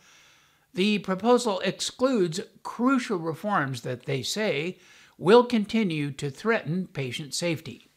The 0.75 0.99
proposal 0.99 1.61
excludes 1.61 2.41
crucial 2.61 3.17
reforms 3.17 3.81
that 3.81 4.05
they 4.05 4.21
say 4.21 4.77
will 5.17 5.45
continue 5.45 6.11
to 6.11 6.29
threaten 6.29 6.87
patient 6.87 7.33
safety. 7.33 7.87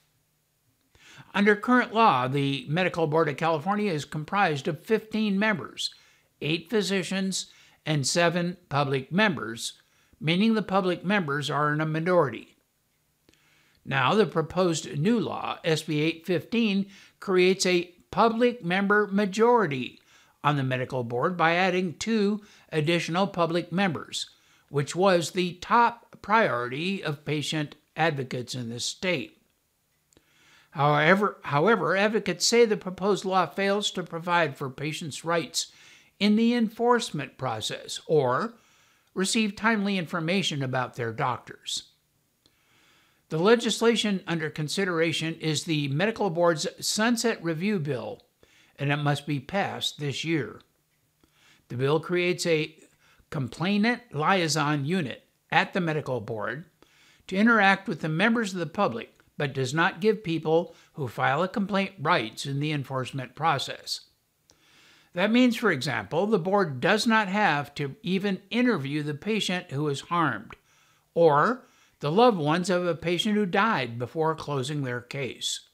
Under 1.35 1.57
current 1.57 1.93
law, 1.93 2.29
the 2.29 2.67
Medical 2.69 3.09
Board 3.09 3.29
of 3.29 3.37
California 3.37 3.93
is 3.93 4.05
comprised 4.05 4.69
of 4.69 4.85
15 4.85 5.37
members, 5.37 5.93
eight 6.41 6.71
physicians, 6.71 7.47
and 7.85 8.07
seven 8.07 8.57
public 8.69 9.11
members, 9.11 9.73
meaning 10.21 10.55
the 10.55 10.63
public 10.63 11.05
members 11.05 11.51
are 11.51 11.73
in 11.73 11.81
a 11.81 11.87
minority. 11.87 12.58
Now, 13.89 14.15
the 14.15 14.27
proposed 14.27 14.99
new 14.99 15.19
law, 15.19 15.57
SB 15.65 16.03
815, 16.03 16.87
creates 17.21 17.65
a 17.65 17.91
public 18.11 18.63
member 18.63 19.07
majority 19.07 19.99
on 20.45 20.59
the 20.59 20.63
medical 20.63 21.03
board 21.03 21.39
by 21.39 21.55
adding 21.55 21.95
two 21.95 22.43
additional 22.71 23.27
public 23.27 23.73
members, 23.73 24.29
which 24.69 24.95
was 24.95 25.31
the 25.31 25.55
top 25.55 26.21
priority 26.21 27.03
of 27.03 27.25
patient 27.25 27.77
advocates 27.97 28.55
in 28.55 28.69
the 28.69 28.79
state. 28.79 29.41
However, 30.73 31.39
however, 31.45 31.97
advocates 31.97 32.47
say 32.47 32.67
the 32.67 32.77
proposed 32.77 33.25
law 33.25 33.47
fails 33.47 33.91
to 33.93 34.03
provide 34.03 34.55
for 34.55 34.69
patients' 34.69 35.25
rights 35.25 35.73
in 36.21 36.37
the 36.37 36.53
enforcement 36.53 37.39
process 37.39 38.01
or 38.07 38.53
receive 39.15 39.57
timely 39.57 39.97
information 39.97 40.63
about 40.63 40.97
their 40.97 41.11
doctors. 41.11 41.85
The 43.31 43.39
legislation 43.39 44.23
under 44.27 44.49
consideration 44.49 45.35
is 45.35 45.65
the 45.65 45.89
Medical 45.89 46.31
Board's 46.31 46.67
Sunset 46.81 47.43
Review 47.45 47.79
Bill, 47.79 48.23
and 48.79 48.91
it 48.91 48.97
must 48.97 49.27
be 49.27 49.39
passed 49.39 50.01
this 50.01 50.25
year. 50.25 50.63
The 51.69 51.77
bill 51.77 52.01
creates 52.01 52.47
a 52.47 52.75
complainant 53.29 54.15
liaison 54.15 54.87
unit 54.87 55.25
at 55.51 55.75
the 55.75 55.81
medical 55.81 56.23
board 56.23 56.65
to 57.27 57.37
interact 57.37 57.87
with 57.87 58.01
the 58.01 58.09
members 58.09 58.55
of 58.55 58.61
the 58.61 58.67
public, 58.67 59.13
but 59.37 59.53
does 59.53 59.75
not 59.75 60.01
give 60.01 60.25
people 60.25 60.75
who 60.95 61.07
file 61.07 61.43
a 61.43 61.49
complaint 61.49 61.93
rights 62.01 62.47
in 62.47 62.61
the 62.61 62.73
enforcement 62.73 63.35
process. 63.35 64.01
That 65.13 65.31
means, 65.31 65.55
for 65.55 65.71
example, 65.71 66.27
the 66.27 66.39
board 66.39 66.81
does 66.81 67.07
not 67.07 67.29
have 67.29 67.75
to 67.75 67.97
even 68.03 68.41
interview 68.49 69.03
the 69.03 69.15
patient 69.15 69.71
who 69.71 69.89
is 69.89 70.01
harmed 70.03 70.55
or 71.13 71.68
the 72.01 72.13
loved 72.13 72.39
ones 72.39 72.71
of 72.71 72.87
a 72.87 72.95
patient 72.95 73.35
who 73.35 73.47
died 73.47 73.99
before 73.99 74.35
closing 74.35 74.83
their 74.83 75.01
case. 75.01 75.69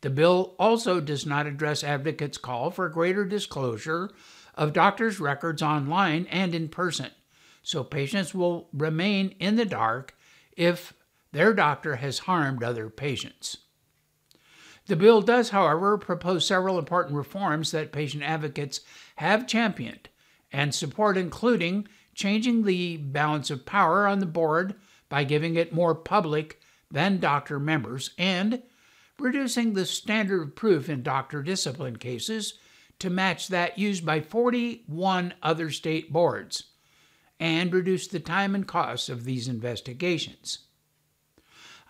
The 0.00 0.10
bill 0.10 0.54
also 0.58 1.00
does 1.00 1.24
not 1.24 1.46
address 1.46 1.84
advocates' 1.84 2.38
call 2.38 2.70
for 2.70 2.88
greater 2.88 3.24
disclosure 3.24 4.10
of 4.54 4.72
doctors' 4.72 5.20
records 5.20 5.62
online 5.62 6.26
and 6.26 6.54
in 6.54 6.68
person, 6.68 7.10
so 7.62 7.84
patients 7.84 8.34
will 8.34 8.68
remain 8.72 9.34
in 9.38 9.56
the 9.56 9.64
dark 9.64 10.16
if 10.56 10.92
their 11.32 11.54
doctor 11.54 11.96
has 11.96 12.20
harmed 12.20 12.62
other 12.62 12.90
patients. 12.90 13.58
The 14.86 14.96
bill 14.96 15.22
does, 15.22 15.50
however, 15.50 15.96
propose 15.96 16.46
several 16.46 16.78
important 16.78 17.16
reforms 17.16 17.70
that 17.70 17.92
patient 17.92 18.24
advocates 18.24 18.80
have 19.16 19.46
championed 19.46 20.08
and 20.52 20.74
support, 20.74 21.16
including 21.16 21.86
changing 22.14 22.64
the 22.64 22.96
balance 22.96 23.50
of 23.50 23.64
power 23.64 24.06
on 24.06 24.18
the 24.18 24.26
board 24.26 24.74
by 25.12 25.24
giving 25.24 25.56
it 25.56 25.74
more 25.74 25.94
public 25.94 26.58
than 26.90 27.20
doctor 27.20 27.60
members 27.60 28.14
and 28.16 28.62
reducing 29.18 29.74
the 29.74 29.84
standard 29.84 30.40
of 30.40 30.56
proof 30.56 30.88
in 30.88 31.02
doctor 31.02 31.42
discipline 31.42 31.96
cases 31.98 32.54
to 32.98 33.10
match 33.10 33.48
that 33.48 33.78
used 33.78 34.06
by 34.06 34.22
41 34.22 35.34
other 35.42 35.68
state 35.70 36.10
boards 36.10 36.70
and 37.38 37.74
reduce 37.74 38.06
the 38.06 38.20
time 38.20 38.54
and 38.54 38.66
costs 38.66 39.10
of 39.10 39.24
these 39.24 39.48
investigations. 39.48 40.60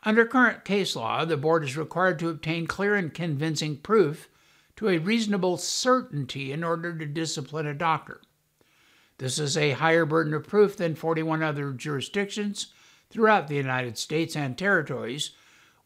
Under 0.03 0.27
current 0.27 0.65
case 0.65 0.97
law, 0.97 1.25
the 1.25 1.37
board 1.37 1.63
is 1.63 1.77
required 1.77 2.19
to 2.19 2.29
obtain 2.29 2.67
clear 2.67 2.97
and 2.97 3.15
convincing 3.15 3.77
proof 3.77 4.29
to 4.75 4.89
a 4.89 4.99
reasonable 4.99 5.59
certainty 5.59 6.51
in 6.51 6.65
order 6.65 6.99
to 6.99 7.07
discipline 7.07 7.69
a 7.69 7.75
doctor. 7.75 8.21
This 9.19 9.39
is 9.39 9.57
a 9.57 9.71
higher 9.71 10.05
burden 10.05 10.35
of 10.35 10.49
proof 10.49 10.77
than 10.77 10.97
41 10.97 11.41
other 11.41 11.71
jurisdictions 11.71 12.73
throughout 13.13 13.49
the 13.49 13.55
United 13.55 13.99
States 13.99 14.35
and 14.35 14.57
territories, 14.57 15.31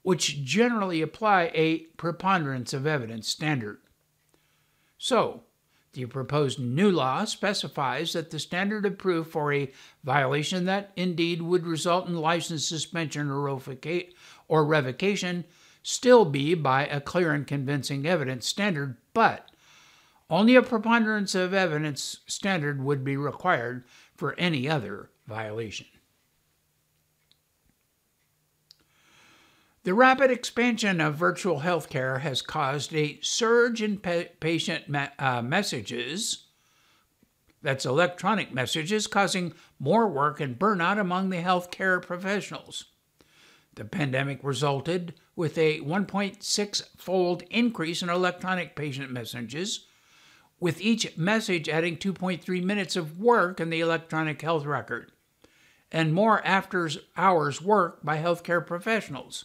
which 0.02 0.42
generally 0.44 1.02
apply 1.02 1.50
a 1.54 1.78
preponderance 1.96 2.72
of 2.72 2.86
evidence 2.86 3.28
standard. 3.28 3.78
So, 4.96 5.42
the 5.92 6.06
proposed 6.06 6.58
new 6.58 6.90
law 6.90 7.24
specifies 7.24 8.12
that 8.12 8.30
the 8.30 8.38
standard 8.38 8.84
of 8.86 8.98
proof 8.98 9.28
for 9.28 9.52
a 9.52 9.72
violation 10.04 10.66
that 10.66 10.92
indeed 10.94 11.42
would 11.42 11.66
result 11.66 12.06
in 12.06 12.16
license 12.16 12.68
suspension 12.68 13.30
or 13.30 14.64
revocation 14.64 15.44
still 15.82 16.24
be 16.24 16.54
by 16.54 16.86
a 16.86 17.00
clear 17.00 17.32
and 17.32 17.46
convincing 17.46 18.06
evidence 18.06 18.46
standard, 18.46 18.96
but 19.14 19.50
only 20.28 20.54
a 20.54 20.62
preponderance 20.62 21.34
of 21.34 21.54
evidence 21.54 22.20
standard 22.26 22.82
would 22.82 23.02
be 23.02 23.16
required 23.16 23.84
for 24.16 24.38
any 24.38 24.68
other 24.68 25.10
violation. 25.26 25.86
The 29.86 29.94
rapid 29.94 30.32
expansion 30.32 31.00
of 31.00 31.14
virtual 31.14 31.60
healthcare 31.60 32.22
has 32.22 32.42
caused 32.42 32.92
a 32.92 33.20
surge 33.22 33.80
in 33.80 33.98
pa- 33.98 34.24
patient 34.40 34.92
uh, 35.16 35.42
messages. 35.42 36.46
That's 37.62 37.86
electronic 37.86 38.52
messages, 38.52 39.06
causing 39.06 39.54
more 39.78 40.08
work 40.08 40.40
and 40.40 40.58
burnout 40.58 40.98
among 40.98 41.30
the 41.30 41.36
healthcare 41.36 42.02
professionals. 42.02 42.86
The 43.76 43.84
pandemic 43.84 44.40
resulted 44.42 45.14
with 45.36 45.56
a 45.56 45.78
1.6 45.78 46.82
fold 46.96 47.44
increase 47.48 48.02
in 48.02 48.08
electronic 48.08 48.74
patient 48.74 49.12
messages, 49.12 49.86
with 50.58 50.80
each 50.80 51.16
message 51.16 51.68
adding 51.68 51.96
2.3 51.96 52.64
minutes 52.64 52.96
of 52.96 53.20
work 53.20 53.60
in 53.60 53.70
the 53.70 53.82
electronic 53.82 54.42
health 54.42 54.64
record, 54.64 55.12
and 55.92 56.12
more 56.12 56.44
after 56.44 56.90
hours 57.16 57.62
work 57.62 58.02
by 58.02 58.18
healthcare 58.18 58.66
professionals. 58.66 59.44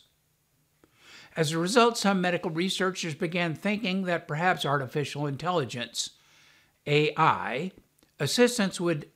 As 1.35 1.51
a 1.51 1.57
result, 1.57 1.97
some 1.97 2.19
medical 2.19 2.51
researchers 2.51 3.15
began 3.15 3.55
thinking 3.55 4.03
that 4.03 4.27
perhaps 4.27 4.65
artificial 4.65 5.25
intelligence, 5.25 6.11
AI, 6.85 7.71
assistance 8.19 8.81
would 8.81 9.07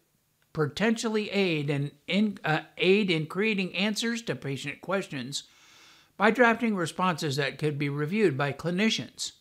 potentially 0.54 1.30
aid 1.32 1.70
in, 1.70 1.92
in 2.08 2.40
uh, 2.46 2.62
aid 2.78 3.12
in 3.12 3.26
creating 3.26 3.76
answers 3.76 4.22
to 4.22 4.36
patient 4.36 4.80
questions 4.80 5.44
by 6.16 6.32
drafting 6.32 6.76
responses 6.76 7.36
that 7.36 7.58
could 7.58 7.78
be 7.78 7.90
reviewed 7.90 8.38
by 8.38 8.54
clinicians. 8.54 9.34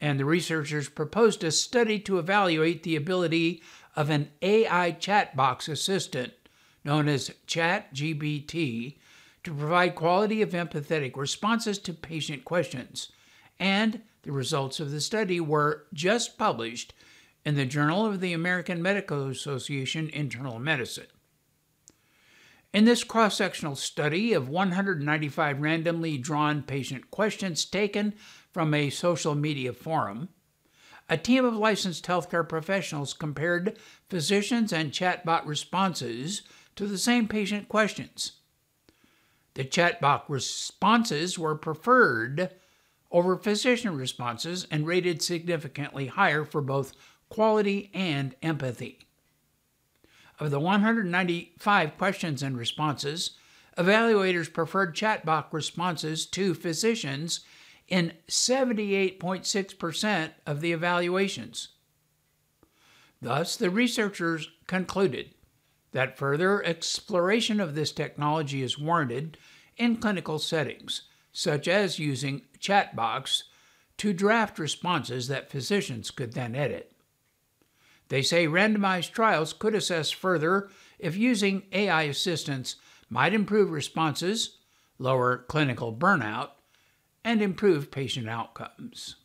And 0.00 0.20
the 0.20 0.24
researchers 0.24 0.88
proposed 0.88 1.42
a 1.42 1.50
study 1.50 1.98
to 2.00 2.18
evaluate 2.18 2.84
the 2.84 2.94
ability 2.94 3.62
of 3.96 4.10
an 4.10 4.30
AI 4.40 4.92
chatbot 4.92 5.68
assistant 5.68 6.32
known 6.84 7.08
as 7.08 7.32
ChatGPT 7.46 8.96
to 9.44 9.52
provide 9.52 9.94
quality 9.94 10.42
of 10.42 10.50
empathetic 10.50 11.16
responses 11.16 11.78
to 11.78 11.92
patient 11.92 12.44
questions. 12.44 13.10
And 13.58 14.02
the 14.22 14.32
results 14.32 14.80
of 14.80 14.90
the 14.90 15.00
study 15.00 15.40
were 15.40 15.84
just 15.92 16.38
published 16.38 16.94
in 17.44 17.56
the 17.56 17.66
Journal 17.66 18.06
of 18.06 18.20
the 18.20 18.32
American 18.32 18.80
Medical 18.80 19.28
Association 19.28 20.08
Internal 20.10 20.58
Medicine. 20.58 21.06
In 22.72 22.84
this 22.84 23.04
cross 23.04 23.36
sectional 23.36 23.76
study 23.76 24.32
of 24.32 24.48
195 24.48 25.60
randomly 25.60 26.16
drawn 26.16 26.62
patient 26.62 27.10
questions 27.10 27.64
taken 27.64 28.14
from 28.52 28.72
a 28.72 28.90
social 28.90 29.34
media 29.34 29.72
forum, 29.72 30.30
a 31.08 31.18
team 31.18 31.44
of 31.44 31.54
licensed 31.54 32.06
healthcare 32.06 32.48
professionals 32.48 33.12
compared 33.12 33.76
physicians 34.08 34.72
and 34.72 34.92
chatbot 34.92 35.44
responses 35.44 36.42
to 36.76 36.86
the 36.86 36.96
same 36.96 37.28
patient 37.28 37.68
questions. 37.68 38.32
The 39.54 39.64
chatbot 39.64 40.22
responses 40.28 41.38
were 41.38 41.54
preferred 41.54 42.50
over 43.10 43.36
physician 43.36 43.96
responses 43.96 44.66
and 44.70 44.86
rated 44.86 45.22
significantly 45.22 46.06
higher 46.06 46.44
for 46.44 46.62
both 46.62 46.94
quality 47.28 47.90
and 47.92 48.34
empathy. 48.42 49.00
Of 50.40 50.50
the 50.50 50.60
195 50.60 51.98
questions 51.98 52.42
and 52.42 52.56
responses, 52.56 53.32
evaluators 53.76 54.52
preferred 54.52 54.96
chatbot 54.96 55.52
responses 55.52 56.24
to 56.26 56.54
physicians 56.54 57.40
in 57.88 58.14
78.6% 58.28 60.30
of 60.46 60.60
the 60.60 60.72
evaluations. 60.72 61.68
Thus, 63.20 63.56
the 63.56 63.70
researchers 63.70 64.48
concluded 64.66 65.34
that 65.92 66.18
further 66.18 66.64
exploration 66.64 67.60
of 67.60 67.74
this 67.74 67.92
technology 67.92 68.62
is 68.62 68.78
warranted 68.78 69.38
in 69.76 69.96
clinical 69.96 70.38
settings, 70.38 71.02
such 71.32 71.68
as 71.68 71.98
using 71.98 72.42
chatbots 72.58 73.44
to 73.98 74.12
draft 74.12 74.58
responses 74.58 75.28
that 75.28 75.50
physicians 75.50 76.10
could 76.10 76.32
then 76.32 76.54
edit. 76.54 76.92
They 78.08 78.22
say 78.22 78.46
randomized 78.46 79.12
trials 79.12 79.52
could 79.52 79.74
assess 79.74 80.10
further 80.10 80.68
if 80.98 81.16
using 81.16 81.62
AI 81.72 82.02
assistance 82.02 82.76
might 83.08 83.32
improve 83.32 83.70
responses, 83.70 84.58
lower 84.98 85.38
clinical 85.48 85.94
burnout, 85.94 86.50
and 87.24 87.40
improve 87.40 87.90
patient 87.90 88.28
outcomes. 88.28 89.16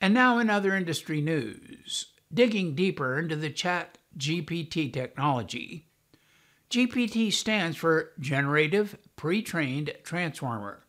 And 0.00 0.12
now, 0.14 0.38
in 0.38 0.50
other 0.50 0.76
industry 0.76 1.20
news, 1.20 2.06
digging 2.36 2.74
deeper 2.74 3.18
into 3.18 3.34
the 3.34 3.48
Chat 3.48 3.96
GPT 4.18 4.92
technology, 4.92 5.88
GPT 6.70 7.32
stands 7.32 7.78
for 7.78 8.12
Generative 8.20 8.98
Pre 9.16 9.40
trained 9.40 9.94
Transformer, 10.04 10.84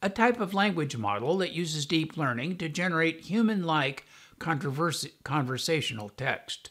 a 0.00 0.08
type 0.08 0.40
of 0.40 0.54
language 0.54 0.96
model 0.96 1.36
that 1.38 1.52
uses 1.52 1.84
deep 1.84 2.16
learning 2.16 2.56
to 2.56 2.68
generate 2.70 3.20
human 3.20 3.62
like 3.62 4.06
conversational 4.38 6.08
text. 6.08 6.70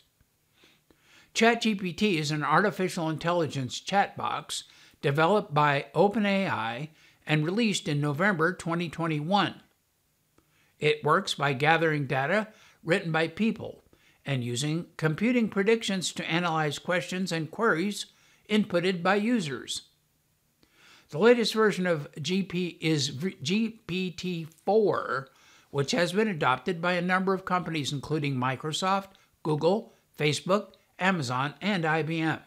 ChatGPT 1.36 2.18
is 2.18 2.32
an 2.32 2.44
artificial 2.44 3.10
intelligence 3.12 3.80
chatbot 3.80 4.64
developed 5.04 5.54
by 5.54 5.86
OpenAI 5.94 6.90
and 7.28 7.46
released 7.46 7.88
in 7.88 8.02
November 8.02 8.54
2021. 8.54 9.62
It 10.80 11.04
works 11.04 11.36
by 11.36 11.54
gathering 11.54 12.08
data 12.08 12.48
written 12.84 13.12
by 13.12 13.28
people 13.28 13.79
and 14.30 14.44
using 14.44 14.86
computing 14.96 15.50
predictions 15.50 16.14
to 16.14 16.30
analyze 16.30 16.78
questions 16.78 17.32
and 17.32 17.50
queries 17.50 18.06
inputted 18.48 19.02
by 19.02 19.16
users. 19.16 19.88
The 21.10 21.18
latest 21.18 21.56
version 21.56 21.88
of 21.88 22.12
GP 22.12 22.78
is 22.80 23.10
GPT-4, 23.10 25.26
which 25.72 25.92
has 25.94 26.14
been 26.14 26.28
adopted 26.28 26.80
by 26.80 26.94
a 26.94 27.02
number 27.02 27.34
of 27.34 27.44
companies 27.44 27.92
including 27.92 28.36
Microsoft, 28.36 29.08
Google, 29.42 29.96
Facebook, 30.16 30.74
Amazon, 31.00 31.56
and 31.60 31.84
IBM. 31.84 32.42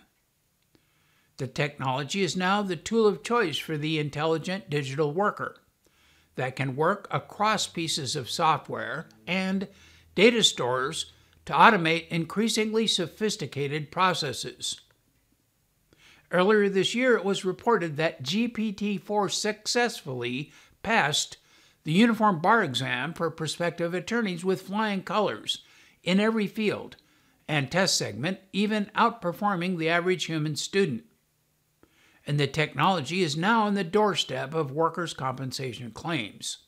The 1.39 1.49
technology 1.49 2.23
is 2.23 2.37
now 2.37 2.63
the 2.63 2.77
tool 2.77 3.09
of 3.09 3.25
choice 3.25 3.59
for 3.59 3.77
the 3.77 3.99
intelligent 3.99 4.71
digital 4.71 5.13
worker 5.13 5.57
that 6.37 6.55
can 6.55 6.77
work 6.77 7.09
across 7.11 7.67
pieces 7.67 8.15
of 8.15 8.31
software 8.31 9.09
and 9.27 9.67
data 10.15 10.45
stores 10.45 11.07
to 11.47 11.53
automate 11.53 12.09
increasingly 12.09 12.87
sophisticated 12.87 13.91
processes. 13.91 14.81
Earlier 16.31 16.69
this 16.69 16.95
year, 16.95 17.17
it 17.17 17.25
was 17.25 17.45
reported 17.45 17.97
that 17.97 18.23
GPT 18.23 19.01
4 19.01 19.29
successfully 19.29 20.53
passed 20.83 21.37
the 21.85 21.93
Uniform 21.93 22.41
Bar 22.41 22.63
Exam 22.63 23.13
for 23.13 23.31
prospective 23.31 23.93
attorneys 23.93 24.45
with 24.45 24.63
flying 24.63 25.03
colors 25.03 25.63
in 26.03 26.21
every 26.21 26.47
field 26.47 26.97
and 27.49 27.71
test 27.71 27.99
segment, 27.99 28.39
even 28.53 28.91
outperforming 28.97 29.77
the 29.79 29.89
average 29.89 30.25
human 30.25 30.57
student 30.57 31.05
and 32.27 32.39
the 32.39 32.47
technology 32.47 33.23
is 33.23 33.37
now 33.37 33.65
on 33.65 33.75
the 33.75 33.85
doorstep 33.85 34.55
of 34.55 34.71
workers' 34.71 35.15
compensation 35.15 35.91
claims. 35.91 36.59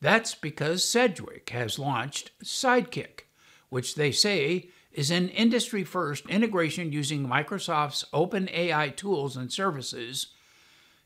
That's 0.00 0.34
because 0.34 0.84
Sedgwick 0.84 1.50
has 1.50 1.78
launched 1.78 2.32
Sidekick, 2.42 3.22
which 3.70 3.94
they 3.94 4.12
say 4.12 4.68
is 4.92 5.10
an 5.10 5.28
industry 5.30 5.84
first 5.84 6.28
integration 6.28 6.92
using 6.92 7.26
Microsoft's 7.26 8.04
OpenAI 8.12 8.94
tools 8.94 9.36
and 9.36 9.52
services 9.52 10.28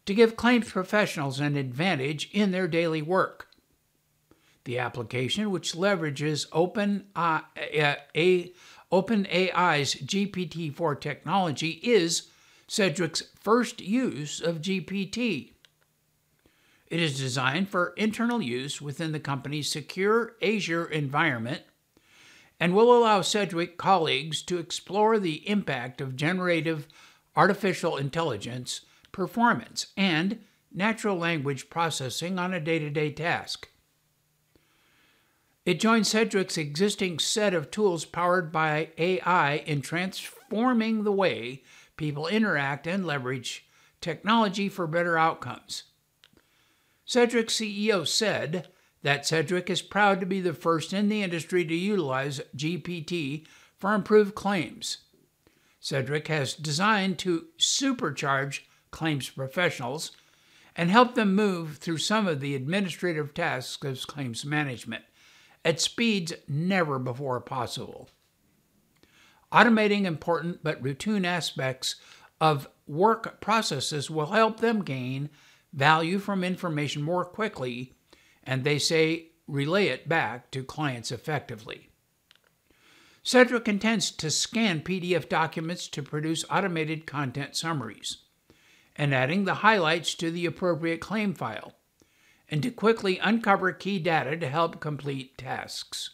to 0.06 0.14
give 0.14 0.36
claims 0.36 0.70
professionals 0.70 1.40
an 1.40 1.56
advantage 1.56 2.30
in 2.32 2.50
their 2.50 2.66
daily 2.66 3.02
work. 3.02 3.48
The 4.64 4.78
application, 4.78 5.50
which 5.50 5.74
leverages 5.74 6.46
Open, 6.52 7.06
uh, 7.14 7.40
a, 7.56 8.52
GPT 8.90 10.74
4 10.74 10.94
technology, 10.94 11.80
is 11.82 12.28
Sedgwick's 12.66 13.24
first 13.38 13.82
use 13.82 14.40
of 14.40 14.62
GPT. 14.62 15.52
It 16.86 17.00
is 17.00 17.18
designed 17.18 17.68
for 17.68 17.92
internal 17.96 18.40
use 18.40 18.80
within 18.80 19.12
the 19.12 19.20
company's 19.20 19.70
secure 19.70 20.36
Azure 20.42 20.86
environment 20.86 21.62
and 22.60 22.74
will 22.74 22.96
allow 22.96 23.20
Sedgwick 23.20 23.76
colleagues 23.76 24.42
to 24.42 24.58
explore 24.58 25.18
the 25.18 25.48
impact 25.48 26.00
of 26.00 26.16
generative 26.16 26.88
artificial 27.36 27.96
intelligence, 27.96 28.82
performance, 29.12 29.88
and 29.96 30.38
natural 30.72 31.16
language 31.16 31.70
processing 31.70 32.38
on 32.38 32.54
a 32.54 32.60
day 32.60 32.78
to 32.78 32.90
day 32.90 33.10
task. 33.10 33.68
It 35.64 35.80
joins 35.80 36.08
Sedgwick's 36.08 36.58
existing 36.58 37.18
set 37.20 37.54
of 37.54 37.70
tools 37.70 38.04
powered 38.04 38.52
by 38.52 38.90
AI 38.98 39.56
in 39.66 39.80
transforming 39.80 41.04
the 41.04 41.12
way 41.12 41.62
people 41.96 42.26
interact 42.26 42.86
and 42.86 43.06
leverage 43.06 43.66
technology 44.00 44.68
for 44.68 44.86
better 44.86 45.16
outcomes. 45.16 45.84
Sedgwick 47.06 47.48
CEO 47.48 48.06
said 48.06 48.68
that 49.04 49.26
Sedgwick 49.26 49.68
is 49.68 49.82
proud 49.82 50.18
to 50.18 50.26
be 50.26 50.40
the 50.40 50.54
first 50.54 50.94
in 50.94 51.10
the 51.10 51.22
industry 51.22 51.62
to 51.64 51.74
utilize 51.74 52.40
GPT 52.56 53.46
for 53.76 53.94
improved 53.94 54.34
claims. 54.34 54.98
Cedric 55.78 56.28
has 56.28 56.54
designed 56.54 57.18
to 57.18 57.44
supercharge 57.58 58.60
claims 58.90 59.28
professionals 59.28 60.12
and 60.74 60.90
help 60.90 61.14
them 61.14 61.34
move 61.34 61.76
through 61.76 61.98
some 61.98 62.26
of 62.26 62.40
the 62.40 62.54
administrative 62.54 63.34
tasks 63.34 63.84
of 63.84 64.06
claims 64.06 64.42
management 64.46 65.04
at 65.66 65.82
speeds 65.82 66.32
never 66.48 66.98
before 66.98 67.40
possible. 67.42 68.08
Automating 69.52 70.06
important 70.06 70.60
but 70.64 70.82
routine 70.82 71.26
aspects 71.26 71.96
of 72.40 72.70
work 72.86 73.42
processes 73.42 74.10
will 74.10 74.26
help 74.26 74.60
them 74.60 74.82
gain 74.82 75.28
value 75.74 76.18
from 76.18 76.42
information 76.42 77.02
more 77.02 77.26
quickly, 77.26 77.92
and 78.44 78.62
they 78.62 78.78
say 78.78 79.28
relay 79.46 79.86
it 79.86 80.08
back 80.08 80.50
to 80.50 80.62
clients 80.62 81.10
effectively. 81.10 81.88
Cedric 83.22 83.68
intends 83.68 84.10
to 84.10 84.30
scan 84.30 84.82
PDF 84.82 85.28
documents 85.28 85.88
to 85.88 86.02
produce 86.02 86.44
automated 86.50 87.06
content 87.06 87.56
summaries, 87.56 88.18
and 88.96 89.14
adding 89.14 89.44
the 89.44 89.54
highlights 89.54 90.14
to 90.14 90.30
the 90.30 90.44
appropriate 90.44 91.00
claim 91.00 91.32
file, 91.34 91.72
and 92.50 92.62
to 92.62 92.70
quickly 92.70 93.18
uncover 93.18 93.72
key 93.72 93.98
data 93.98 94.36
to 94.36 94.48
help 94.48 94.78
complete 94.78 95.38
tasks. 95.38 96.10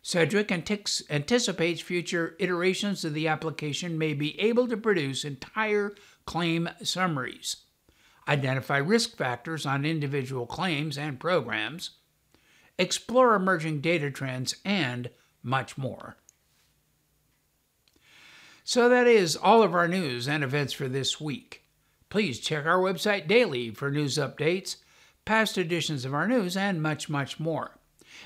Cedric 0.00 0.50
anticipates 0.50 1.82
future 1.82 2.34
iterations 2.38 3.04
of 3.04 3.12
the 3.12 3.28
application 3.28 3.98
may 3.98 4.14
be 4.14 4.40
able 4.40 4.66
to 4.68 4.76
produce 4.78 5.24
entire 5.24 5.94
claim 6.24 6.70
summaries, 6.82 7.56
identify 8.28 8.76
risk 8.76 9.16
factors 9.16 9.64
on 9.64 9.84
individual 9.84 10.46
claims 10.46 10.98
and 10.98 11.18
programs, 11.18 11.90
explore 12.78 13.34
emerging 13.34 13.80
data 13.80 14.10
trends, 14.10 14.54
and 14.64 15.10
much 15.42 15.78
more. 15.78 16.16
So 18.64 18.88
that 18.90 19.06
is 19.06 19.34
all 19.34 19.62
of 19.62 19.74
our 19.74 19.88
news 19.88 20.28
and 20.28 20.44
events 20.44 20.74
for 20.74 20.88
this 20.88 21.18
week. 21.18 21.64
Please 22.10 22.38
check 22.38 22.66
our 22.66 22.78
website 22.78 23.26
daily 23.26 23.70
for 23.70 23.90
news 23.90 24.16
updates, 24.16 24.76
past 25.24 25.56
editions 25.56 26.04
of 26.04 26.12
our 26.12 26.28
news, 26.28 26.56
and 26.56 26.82
much, 26.82 27.08
much 27.08 27.40
more. 27.40 27.78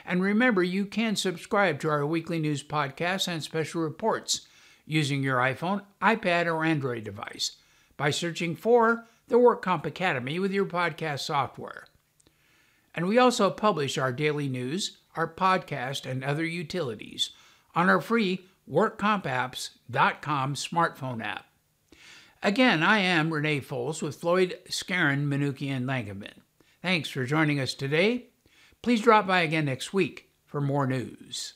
And 0.05 0.23
remember, 0.23 0.63
you 0.63 0.85
can 0.85 1.17
subscribe 1.17 1.79
to 1.81 1.91
our 1.91 2.05
weekly 2.05 2.41
news 2.41 2.63
podcasts 2.63 3.29
and 3.29 3.43
special 3.43 3.83
reports 3.83 4.47
using 4.85 5.23
your 5.23 5.39
iPhone, 5.39 5.83
iPad, 6.01 6.47
or 6.47 6.65
Android 6.65 7.05
device 7.05 7.57
by 7.97 8.11
searching 8.11 8.57
for 8.57 9.07
the 9.33 9.39
WorkComp 9.39 9.85
Academy 9.85 10.39
with 10.39 10.53
your 10.53 10.67
podcast 10.67 11.21
software. 11.21 11.87
And 12.95 13.09
we 13.09 13.19
also 13.19 13.51
publish 13.51 13.99
our 13.99 14.13
daily 14.13 14.49
news, 14.49 14.99
our 15.17 15.27
podcast, 15.27 16.09
and 16.09 16.23
other 16.23 16.45
utilities 16.45 17.31
on 17.75 17.89
our 17.89 18.01
free 18.01 18.47
WorkCompApps.com 18.71 20.55
smartphone 20.55 21.25
app. 21.25 21.47
Again, 22.45 22.85
I 22.85 22.99
am 22.99 23.33
Rene 23.33 23.61
Folse 23.61 24.03
with 24.03 24.21
Floyd, 24.21 24.59
Skeren, 24.69 25.27
Manukian, 25.27 25.79
and 25.79 25.89
Langevin. 25.89 26.43
Thanks 26.81 27.09
for 27.09 27.25
joining 27.25 27.59
us 27.59 27.75
today 27.75 28.29
Please 28.83 29.01
drop 29.01 29.29
by 29.29 29.43
again 29.43 29.67
next 29.67 29.95
week 29.95 30.29
for 30.45 30.61
more 30.61 30.89
news. 30.89 31.55